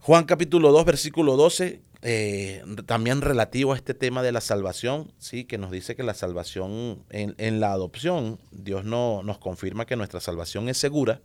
Juan 0.00 0.24
capítulo 0.24 0.70
2, 0.70 0.84
versículo 0.84 1.36
12, 1.36 1.82
eh, 2.02 2.62
también 2.86 3.20
relativo 3.20 3.72
a 3.72 3.76
este 3.76 3.92
tema 3.92 4.22
de 4.22 4.30
la 4.30 4.40
salvación, 4.40 5.12
¿sí? 5.18 5.44
que 5.44 5.58
nos 5.58 5.72
dice 5.72 5.96
que 5.96 6.04
la 6.04 6.14
salvación 6.14 7.04
en, 7.10 7.60
la 7.60 7.72
adopción, 7.72 8.38
Dios 8.52 8.84
no, 8.84 9.22
nos 9.24 9.38
confirma 9.38 9.86
que 9.86 9.96
nuestra 9.96 10.20
salvación 10.20 10.68
es 10.68 10.78
segura. 10.78 11.20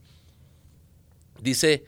Dice, 1.41 1.85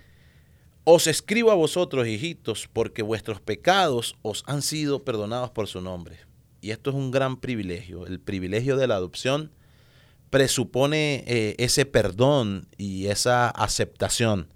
os 0.83 1.07
escribo 1.07 1.49
a 1.49 1.55
vosotros, 1.55 2.07
hijitos, 2.07 2.69
porque 2.71 3.01
vuestros 3.01 3.41
pecados 3.41 4.15
os 4.21 4.43
han 4.45 4.61
sido 4.61 5.03
perdonados 5.03 5.49
por 5.49 5.67
su 5.67 5.81
nombre. 5.81 6.19
Y 6.61 6.71
esto 6.71 6.91
es 6.91 6.95
un 6.95 7.09
gran 7.09 7.38
privilegio. 7.38 8.05
El 8.05 8.19
privilegio 8.19 8.77
de 8.77 8.88
la 8.88 8.95
adopción 8.95 9.51
presupone 10.29 11.23
eh, 11.27 11.55
ese 11.57 11.85
perdón 11.85 12.67
y 12.77 13.07
esa 13.07 13.49
aceptación. 13.49 14.47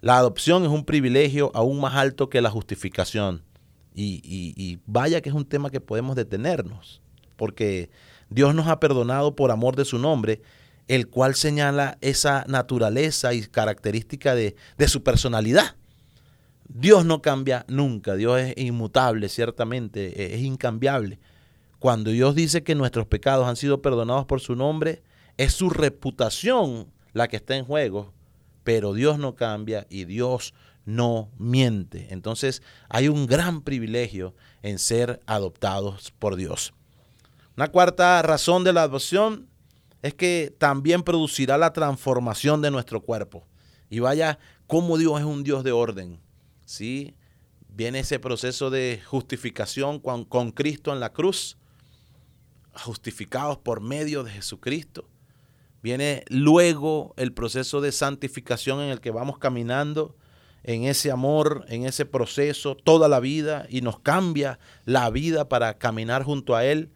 La 0.00 0.18
adopción 0.18 0.64
es 0.64 0.68
un 0.68 0.84
privilegio 0.84 1.50
aún 1.54 1.80
más 1.80 1.94
alto 1.94 2.28
que 2.28 2.42
la 2.42 2.50
justificación. 2.50 3.42
Y, 3.96 4.80
vaya 4.86 5.20
que 5.20 5.28
es 5.28 5.34
un 5.34 5.44
tema 5.44 5.70
que 5.70 5.80
podemos 5.80 6.16
detenernos, 6.16 7.00
porque 7.36 7.90
Dios 8.28 8.52
nos 8.54 8.66
ha 8.66 8.80
perdonado 8.80 9.36
por 9.36 9.52
amor 9.52 9.76
de 9.76 9.84
su 9.84 9.98
nombre 9.98 10.42
el 10.88 11.08
cual 11.08 11.34
señala 11.34 11.98
esa 12.00 12.44
naturaleza 12.48 13.32
y 13.34 13.42
característica 13.42 14.34
de, 14.34 14.54
su 14.86 15.02
personalidad. 15.02 15.76
Dios 16.68 17.04
no 17.04 17.22
cambia 17.22 17.64
nunca, 17.68 18.16
Dios 18.16 18.40
es 18.40 18.54
inmutable, 18.56 19.28
ciertamente, 19.28 20.22
e, 20.22 20.34
es 20.34 20.42
incambiable. 20.42 21.18
Cuando 21.84 22.12
Dios 22.12 22.34
dice 22.34 22.62
que 22.62 22.74
nuestros 22.74 23.06
pecados 23.08 23.46
han 23.46 23.56
sido 23.56 23.82
perdonados 23.82 24.24
por 24.24 24.40
su 24.40 24.56
nombre, 24.56 25.02
es 25.36 25.52
su 25.52 25.68
reputación 25.68 26.90
la 27.12 27.28
que 27.28 27.36
está 27.36 27.56
en 27.56 27.66
juego, 27.66 28.14
pero 28.62 28.94
Dios 28.94 29.18
no 29.18 29.34
cambia 29.34 29.86
y 29.90 30.06
Dios 30.06 30.54
no 30.86 31.28
miente. 31.36 32.06
Entonces 32.08 32.62
hay 32.88 33.08
un 33.08 33.26
gran 33.26 33.60
privilegio 33.60 34.34
en 34.62 34.78
ser 34.78 35.20
adoptados 35.26 36.10
por 36.18 36.36
Dios. 36.36 36.72
Una 37.54 37.68
cuarta 37.68 38.22
razón 38.22 38.64
de 38.64 38.72
la 38.72 38.84
adopción 38.84 39.46
es 40.00 40.14
que 40.14 40.54
también 40.56 41.02
producirá 41.02 41.58
la 41.58 41.74
transformación 41.74 42.62
de 42.62 42.70
nuestro 42.70 43.02
cuerpo. 43.02 43.46
Y 43.90 43.98
vaya 43.98 44.38
cómo 44.66 44.96
Dios 44.96 45.20
es 45.20 45.26
un 45.26 45.44
Dios 45.44 45.62
de 45.64 45.72
orden. 45.72 46.18
¿sí? 46.64 47.14
Viene 47.68 47.98
ese 47.98 48.18
proceso 48.18 48.70
de 48.70 49.02
justificación 49.04 50.00
con, 50.00 50.24
con 50.24 50.50
Cristo 50.50 50.90
en 50.90 51.00
la 51.00 51.12
cruz, 51.12 51.58
justificados 52.76 53.58
por 53.58 53.80
medio 53.80 54.24
de 54.24 54.30
Jesucristo. 54.32 55.08
Viene 55.82 56.24
luego 56.28 57.14
el 57.16 57.32
proceso 57.32 57.80
de 57.80 57.92
santificación 57.92 58.80
en 58.80 58.90
el 58.90 59.00
que 59.00 59.10
vamos 59.10 59.38
caminando 59.38 60.16
en 60.62 60.84
ese 60.84 61.10
amor, 61.10 61.66
en 61.68 61.84
ese 61.84 62.06
proceso, 62.06 62.74
toda 62.74 63.06
la 63.06 63.20
vida 63.20 63.66
y 63.68 63.82
nos 63.82 64.00
cambia 64.00 64.58
la 64.86 65.10
vida 65.10 65.48
para 65.48 65.76
caminar 65.76 66.22
junto 66.22 66.56
a 66.56 66.64
Él. 66.64 66.90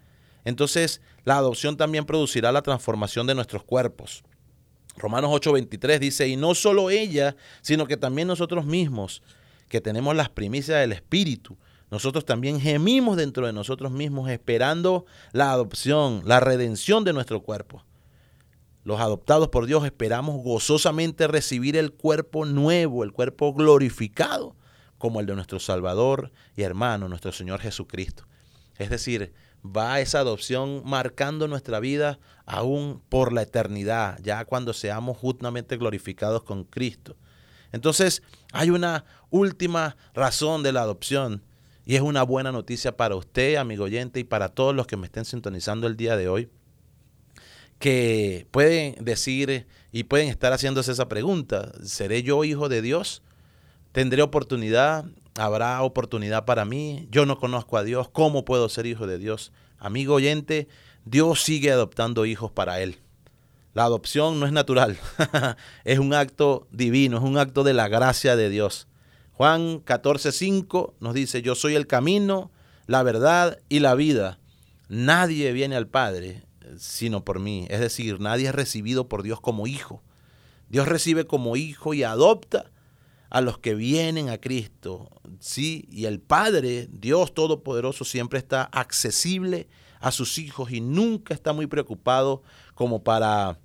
Entonces, 0.45 1.03
la 1.25 1.37
adopción 1.37 1.77
también 1.77 2.07
producirá 2.07 2.51
la 2.51 2.63
transformación 2.63 3.27
de 3.27 3.35
nuestros 3.35 3.63
cuerpos. 3.63 4.25
Romanos 4.97 5.31
8:23 5.31 5.99
dice, 5.99 6.27
y 6.27 6.37
no 6.37 6.55
solo 6.55 6.89
ella, 6.89 7.37
sino 7.61 7.87
que 7.87 7.99
también 7.99 8.27
nosotros 8.27 8.65
mismos, 8.65 9.23
que 9.69 9.83
tenemos 9.83 10.17
las 10.17 10.31
primicias 10.31 10.81
del 10.81 10.93
Espíritu, 10.93 11.59
nosotros 11.91 12.25
también 12.25 12.61
gemimos 12.61 13.17
dentro 13.17 13.47
de 13.47 13.53
nosotros 13.53 13.91
mismos 13.93 14.31
esperando 14.31 15.07
la 15.33 15.53
adopción, 15.53 16.23
la 16.25 16.41
redención 16.41 17.05
de 17.05 17.13
nuestro 17.13 17.43
cuerpo. 17.43 17.85
Los 18.85 19.01
adoptados 19.01 19.49
por 19.49 19.67
Dios 19.67 19.85
esperamos 19.85 20.43
gozosamente 20.43 21.27
recibir 21.27 21.77
el 21.77 21.93
cuerpo 21.93 22.45
nuevo, 22.45 23.05
el 23.05 23.13
cuerpo 23.13 23.53
glorificado, 23.53 24.57
como 24.99 25.21
el 25.21 25.27
de 25.27 25.35
nuestro 25.35 25.61
Salvador 25.61 26.33
y 26.57 26.63
hermano, 26.63 27.09
nuestro 27.09 27.33
Señor 27.33 27.61
Jesucristo. 27.61 28.25
Es 28.77 28.91
decir, 28.91 29.33
va 29.65 30.01
esa 30.01 30.21
adopción 30.21 30.83
marcando 30.85 31.49
nuestra 31.49 31.81
vida 31.81 32.19
aún 32.47 33.03
por 33.09 33.33
la 33.33 33.43
eternidad, 33.43 34.19
ya 34.23 34.45
cuando 34.45 34.73
seamos 34.73 35.17
justamente 35.17 35.77
glorificados 35.77 36.43
con 36.43 36.65
Cristo. 36.65 37.17
Entonces, 37.73 38.23
hay 38.53 38.71
una 38.71 39.05
última 39.31 39.97
razón 40.15 40.63
de 40.63 40.73
la 40.73 40.83
adopción 40.83 41.43
y 41.89 41.97
es 41.97 42.03
una 42.03 42.23
buena 42.23 42.53
noticia 42.53 42.97
para 42.97 43.17
usted, 43.17 43.57
amigo 43.57 43.85
oyente, 43.85 44.21
y 44.21 44.25
para 44.25 44.51
todos 44.51 44.77
los 44.77 44.87
que 44.87 44.97
me 44.97 45.07
estén 45.07 45.25
sintonizando 45.25 45.89
el 45.89 45.97
día 45.97 46.17
de 46.17 46.29
hoy, 46.29 46.49
que 47.81 48.47
pueden 48.53 49.05
decir 49.05 49.67
y 49.91 50.05
pueden 50.05 50.29
estar 50.29 50.53
haciéndose 50.53 50.93
esa 50.93 51.09
pregunta, 51.09 51.73
¿seré 51.83 52.23
yo 52.23 52.45
hijo 52.45 52.69
de 52.69 52.83
Dios? 52.83 53.23
¿Tendré 53.91 54.23
oportunidad? 54.23 55.07
habrá 55.39 55.81
oportunidad 55.83 56.45
para 56.45 56.65
mí. 56.65 57.09
Yo 57.11 57.25
no 57.25 57.39
conozco 57.39 57.77
a 57.77 57.85
Dios. 57.85 58.09
¿Cómo 58.09 58.45
puedo 58.45 58.69
ser 58.69 58.87
hijo 58.87 59.07
de 59.07 59.19
Dios? 59.19 59.53
Amigo 59.79 60.15
oyente, 60.15 60.69
Dios 61.05 61.43
sigue 61.43 61.71
adoptando 61.71 62.27
hijos 62.27 62.51
para 62.51 62.81
Él. 62.81 62.99
La 63.75 63.85
adopción 63.85 64.41
no 64.41 64.47
es 64.47 64.53
natural, 64.53 64.99
es 65.85 65.99
un 66.01 66.13
acto 66.13 66.67
divino, 66.73 67.19
es 67.19 67.23
un 67.23 67.39
acto 67.39 67.63
de 67.63 67.75
la 67.75 67.87
gracia 67.87 68.35
de 68.35 68.51
Dios. 68.51 68.88
Juan 69.39 69.85
14:5 69.85 70.95
nos 70.99 71.15
dice, 71.15 71.43
yo 71.43 71.55
soy 71.55 71.77
el 71.77 71.87
camino, 71.87 72.51
la 72.89 73.05
verdad 73.05 73.61
y 73.69 73.79
la 73.79 73.95
vida. 73.95 74.41
Nadie 74.89 75.53
viene 75.53 75.77
al 75.77 75.87
Padre 75.87 76.43
sino 76.77 77.25
por 77.25 77.39
mí. 77.39 77.65
Es 77.71 77.79
decir, 77.79 78.19
nadie 78.19 78.49
es 78.49 78.55
recibido 78.55 79.09
por 79.09 79.23
Dios 79.23 79.41
como 79.41 79.69
hijo. 79.69 80.03
Dios 80.69 80.89
recibe 80.89 81.25
como 81.25 81.57
hijo 81.57 81.95
y 81.95 82.03
adopta 82.03 82.73
a 83.31 83.41
los 83.41 83.59
que 83.59 83.77
vienen 83.77 84.29
a 84.29 84.39
Cristo. 84.39 85.09
Sí, 85.39 85.87
y 85.89 86.07
el 86.07 86.19
Padre, 86.21 86.89
Dios 86.91 87.33
Todopoderoso, 87.33 88.05
siempre 88.05 88.41
está 88.41 88.65
accesible 88.65 89.69
a 90.01 90.11
sus 90.11 90.39
hijos 90.39 90.73
y 90.73 90.81
nunca 90.81 91.33
está 91.33 91.53
muy 91.53 91.69
preocupado 91.69 92.43
como 92.75 93.05
para 93.05 93.61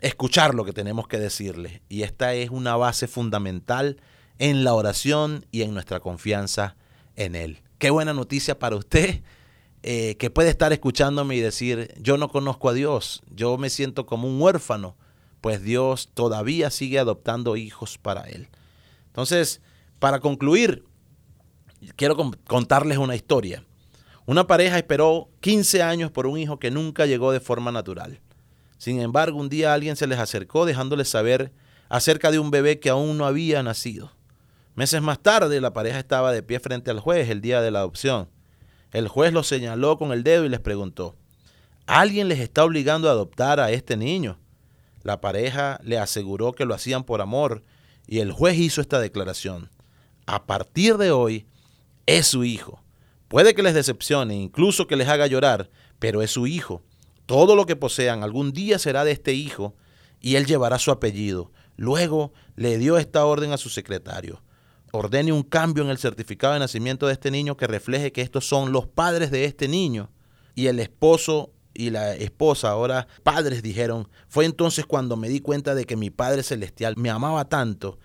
escuchar 0.00 0.54
lo 0.54 0.66
que 0.66 0.74
tenemos 0.74 1.08
que 1.08 1.18
decirle. 1.18 1.80
Y 1.88 2.02
esta 2.02 2.34
es 2.34 2.50
una 2.50 2.76
base 2.76 3.08
fundamental 3.08 3.96
en 4.38 4.64
la 4.64 4.74
oración 4.74 5.46
y 5.50 5.62
en 5.62 5.74
nuestra 5.74 6.00
confianza 6.00 6.76
en 7.14 7.34
Él. 7.34 7.62
Qué 7.78 7.90
buena 7.90 8.12
noticia 8.12 8.58
para 8.58 8.76
usted 8.76 9.22
eh, 9.82 10.16
que 10.16 10.30
puede 10.30 10.48
estar 10.48 10.72
escuchándome 10.72 11.36
y 11.36 11.40
decir, 11.40 11.94
yo 12.00 12.18
no 12.18 12.28
conozco 12.28 12.68
a 12.68 12.72
Dios, 12.72 13.22
yo 13.30 13.56
me 13.56 13.70
siento 13.70 14.06
como 14.06 14.26
un 14.26 14.40
huérfano, 14.40 14.96
pues 15.40 15.62
Dios 15.62 16.10
todavía 16.12 16.70
sigue 16.70 16.98
adoptando 16.98 17.56
hijos 17.56 17.98
para 17.98 18.22
Él. 18.22 18.48
Entonces, 19.06 19.60
para 19.98 20.20
concluir, 20.20 20.84
quiero 21.94 22.16
contarles 22.46 22.98
una 22.98 23.14
historia. 23.14 23.64
Una 24.24 24.48
pareja 24.48 24.76
esperó 24.76 25.28
15 25.40 25.82
años 25.82 26.10
por 26.10 26.26
un 26.26 26.36
hijo 26.36 26.58
que 26.58 26.72
nunca 26.72 27.06
llegó 27.06 27.30
de 27.30 27.38
forma 27.38 27.70
natural. 27.70 28.20
Sin 28.78 29.00
embargo, 29.00 29.38
un 29.38 29.48
día 29.48 29.72
alguien 29.72 29.94
se 29.94 30.08
les 30.08 30.18
acercó 30.18 30.66
dejándoles 30.66 31.08
saber 31.08 31.52
acerca 31.88 32.30
de 32.30 32.40
un 32.40 32.50
bebé 32.50 32.80
que 32.80 32.90
aún 32.90 33.16
no 33.16 33.24
había 33.24 33.62
nacido. 33.62 34.15
Meses 34.76 35.00
más 35.00 35.18
tarde, 35.20 35.58
la 35.62 35.72
pareja 35.72 35.98
estaba 35.98 36.32
de 36.32 36.42
pie 36.42 36.60
frente 36.60 36.90
al 36.90 37.00
juez 37.00 37.30
el 37.30 37.40
día 37.40 37.62
de 37.62 37.70
la 37.70 37.78
adopción. 37.78 38.28
El 38.92 39.08
juez 39.08 39.32
los 39.32 39.46
señaló 39.46 39.96
con 39.96 40.12
el 40.12 40.22
dedo 40.22 40.44
y 40.44 40.50
les 40.50 40.60
preguntó, 40.60 41.16
¿alguien 41.86 42.28
les 42.28 42.40
está 42.40 42.62
obligando 42.62 43.08
a 43.08 43.12
adoptar 43.12 43.58
a 43.58 43.70
este 43.70 43.96
niño? 43.96 44.38
La 45.02 45.22
pareja 45.22 45.80
le 45.82 45.98
aseguró 45.98 46.52
que 46.52 46.66
lo 46.66 46.74
hacían 46.74 47.04
por 47.04 47.22
amor 47.22 47.64
y 48.06 48.18
el 48.18 48.32
juez 48.32 48.58
hizo 48.58 48.82
esta 48.82 49.00
declaración. 49.00 49.70
A 50.26 50.44
partir 50.44 50.98
de 50.98 51.10
hoy 51.10 51.46
es 52.04 52.26
su 52.26 52.44
hijo. 52.44 52.82
Puede 53.28 53.54
que 53.54 53.62
les 53.62 53.72
decepcione, 53.72 54.34
incluso 54.34 54.86
que 54.86 54.96
les 54.96 55.08
haga 55.08 55.26
llorar, 55.26 55.70
pero 55.98 56.20
es 56.20 56.32
su 56.32 56.46
hijo. 56.46 56.82
Todo 57.24 57.56
lo 57.56 57.64
que 57.64 57.76
posean 57.76 58.22
algún 58.22 58.52
día 58.52 58.78
será 58.78 59.04
de 59.04 59.12
este 59.12 59.32
hijo 59.32 59.74
y 60.20 60.36
él 60.36 60.44
llevará 60.44 60.78
su 60.78 60.90
apellido. 60.90 61.50
Luego 61.76 62.34
le 62.56 62.76
dio 62.76 62.98
esta 62.98 63.24
orden 63.24 63.52
a 63.52 63.56
su 63.56 63.70
secretario. 63.70 64.42
Ordene 64.96 65.32
un 65.32 65.42
cambio 65.42 65.84
en 65.84 65.90
el 65.90 65.98
certificado 65.98 66.54
de 66.54 66.60
nacimiento 66.60 67.06
de 67.06 67.12
este 67.12 67.30
niño 67.30 67.56
que 67.56 67.66
refleje 67.66 68.12
que 68.12 68.22
estos 68.22 68.46
son 68.48 68.72
los 68.72 68.86
padres 68.86 69.30
de 69.30 69.44
este 69.44 69.68
niño. 69.68 70.10
Y 70.54 70.68
el 70.68 70.80
esposo 70.80 71.52
y 71.74 71.90
la 71.90 72.14
esposa, 72.14 72.70
ahora 72.70 73.06
padres, 73.22 73.62
dijeron, 73.62 74.08
fue 74.28 74.46
entonces 74.46 74.86
cuando 74.86 75.16
me 75.16 75.28
di 75.28 75.40
cuenta 75.40 75.74
de 75.74 75.84
que 75.84 75.96
mi 75.96 76.10
Padre 76.10 76.42
Celestial 76.42 76.94
me 76.96 77.10
amaba 77.10 77.44
tanto 77.46 77.98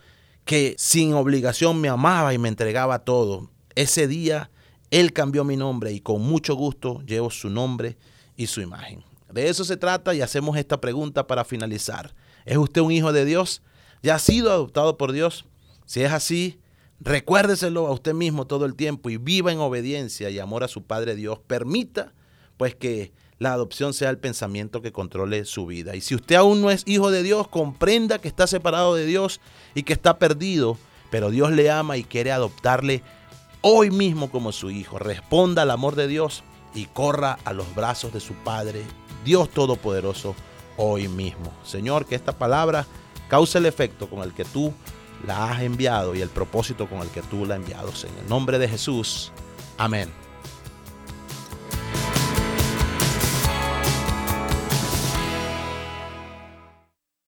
que 0.44 0.74
sin 0.78 1.14
obligación 1.14 1.80
me 1.80 1.88
amaba 1.88 2.34
y 2.34 2.38
me 2.38 2.48
entregaba 2.48 2.98
todo. 3.00 3.50
Ese 3.74 4.06
día 4.06 4.50
Él 4.90 5.12
cambió 5.12 5.44
mi 5.44 5.56
nombre 5.56 5.92
y 5.92 6.00
con 6.00 6.20
mucho 6.20 6.54
gusto 6.54 7.00
llevo 7.06 7.30
su 7.30 7.48
nombre 7.48 7.96
y 8.36 8.48
su 8.48 8.60
imagen. 8.60 9.04
De 9.32 9.48
eso 9.48 9.64
se 9.64 9.76
trata 9.78 10.14
y 10.14 10.20
hacemos 10.20 10.58
esta 10.58 10.80
pregunta 10.80 11.26
para 11.26 11.44
finalizar. 11.44 12.14
¿Es 12.44 12.58
usted 12.58 12.82
un 12.82 12.92
hijo 12.92 13.12
de 13.12 13.24
Dios? 13.24 13.62
¿Ya 14.02 14.16
ha 14.16 14.18
sido 14.18 14.50
adoptado 14.50 14.98
por 14.98 15.12
Dios? 15.12 15.46
Si 15.86 16.02
es 16.02 16.12
así, 16.12 16.58
recuérdeselo 17.04 17.88
a 17.88 17.92
usted 17.92 18.14
mismo 18.14 18.46
todo 18.46 18.64
el 18.64 18.74
tiempo 18.74 19.10
y 19.10 19.16
viva 19.16 19.52
en 19.52 19.58
obediencia 19.58 20.30
y 20.30 20.38
amor 20.38 20.62
a 20.64 20.68
su 20.68 20.84
Padre 20.84 21.16
Dios. 21.16 21.40
Permita 21.46 22.12
pues 22.56 22.74
que 22.76 23.12
la 23.38 23.52
adopción 23.52 23.92
sea 23.92 24.10
el 24.10 24.18
pensamiento 24.18 24.82
que 24.82 24.92
controle 24.92 25.44
su 25.44 25.66
vida. 25.66 25.96
Y 25.96 26.00
si 26.00 26.14
usted 26.14 26.36
aún 26.36 26.62
no 26.62 26.70
es 26.70 26.84
hijo 26.86 27.10
de 27.10 27.24
Dios, 27.24 27.48
comprenda 27.48 28.20
que 28.20 28.28
está 28.28 28.46
separado 28.46 28.94
de 28.94 29.04
Dios 29.04 29.40
y 29.74 29.82
que 29.82 29.92
está 29.92 30.18
perdido, 30.18 30.78
pero 31.10 31.30
Dios 31.30 31.50
le 31.50 31.70
ama 31.70 31.96
y 31.96 32.04
quiere 32.04 32.30
adoptarle 32.30 33.02
hoy 33.62 33.90
mismo 33.90 34.30
como 34.30 34.52
su 34.52 34.70
hijo. 34.70 35.00
Responda 35.00 35.62
al 35.62 35.72
amor 35.72 35.96
de 35.96 36.06
Dios 36.06 36.44
y 36.72 36.86
corra 36.86 37.38
a 37.44 37.52
los 37.52 37.74
brazos 37.74 38.12
de 38.12 38.20
su 38.20 38.34
Padre, 38.34 38.82
Dios 39.24 39.50
Todopoderoso, 39.50 40.36
hoy 40.76 41.08
mismo. 41.08 41.52
Señor, 41.64 42.06
que 42.06 42.14
esta 42.14 42.38
palabra 42.38 42.86
cause 43.28 43.58
el 43.58 43.66
efecto 43.66 44.08
con 44.08 44.22
el 44.22 44.32
que 44.32 44.44
tú 44.44 44.72
la 45.26 45.50
has 45.50 45.62
enviado 45.62 46.14
y 46.14 46.20
el 46.20 46.28
propósito 46.28 46.88
con 46.88 47.00
el 47.00 47.08
que 47.08 47.22
tú 47.22 47.46
la 47.46 47.54
has 47.54 47.60
enviado. 47.60 47.90
En 48.02 48.18
el 48.18 48.28
nombre 48.28 48.58
de 48.58 48.68
Jesús. 48.68 49.32
Amén. 49.78 50.21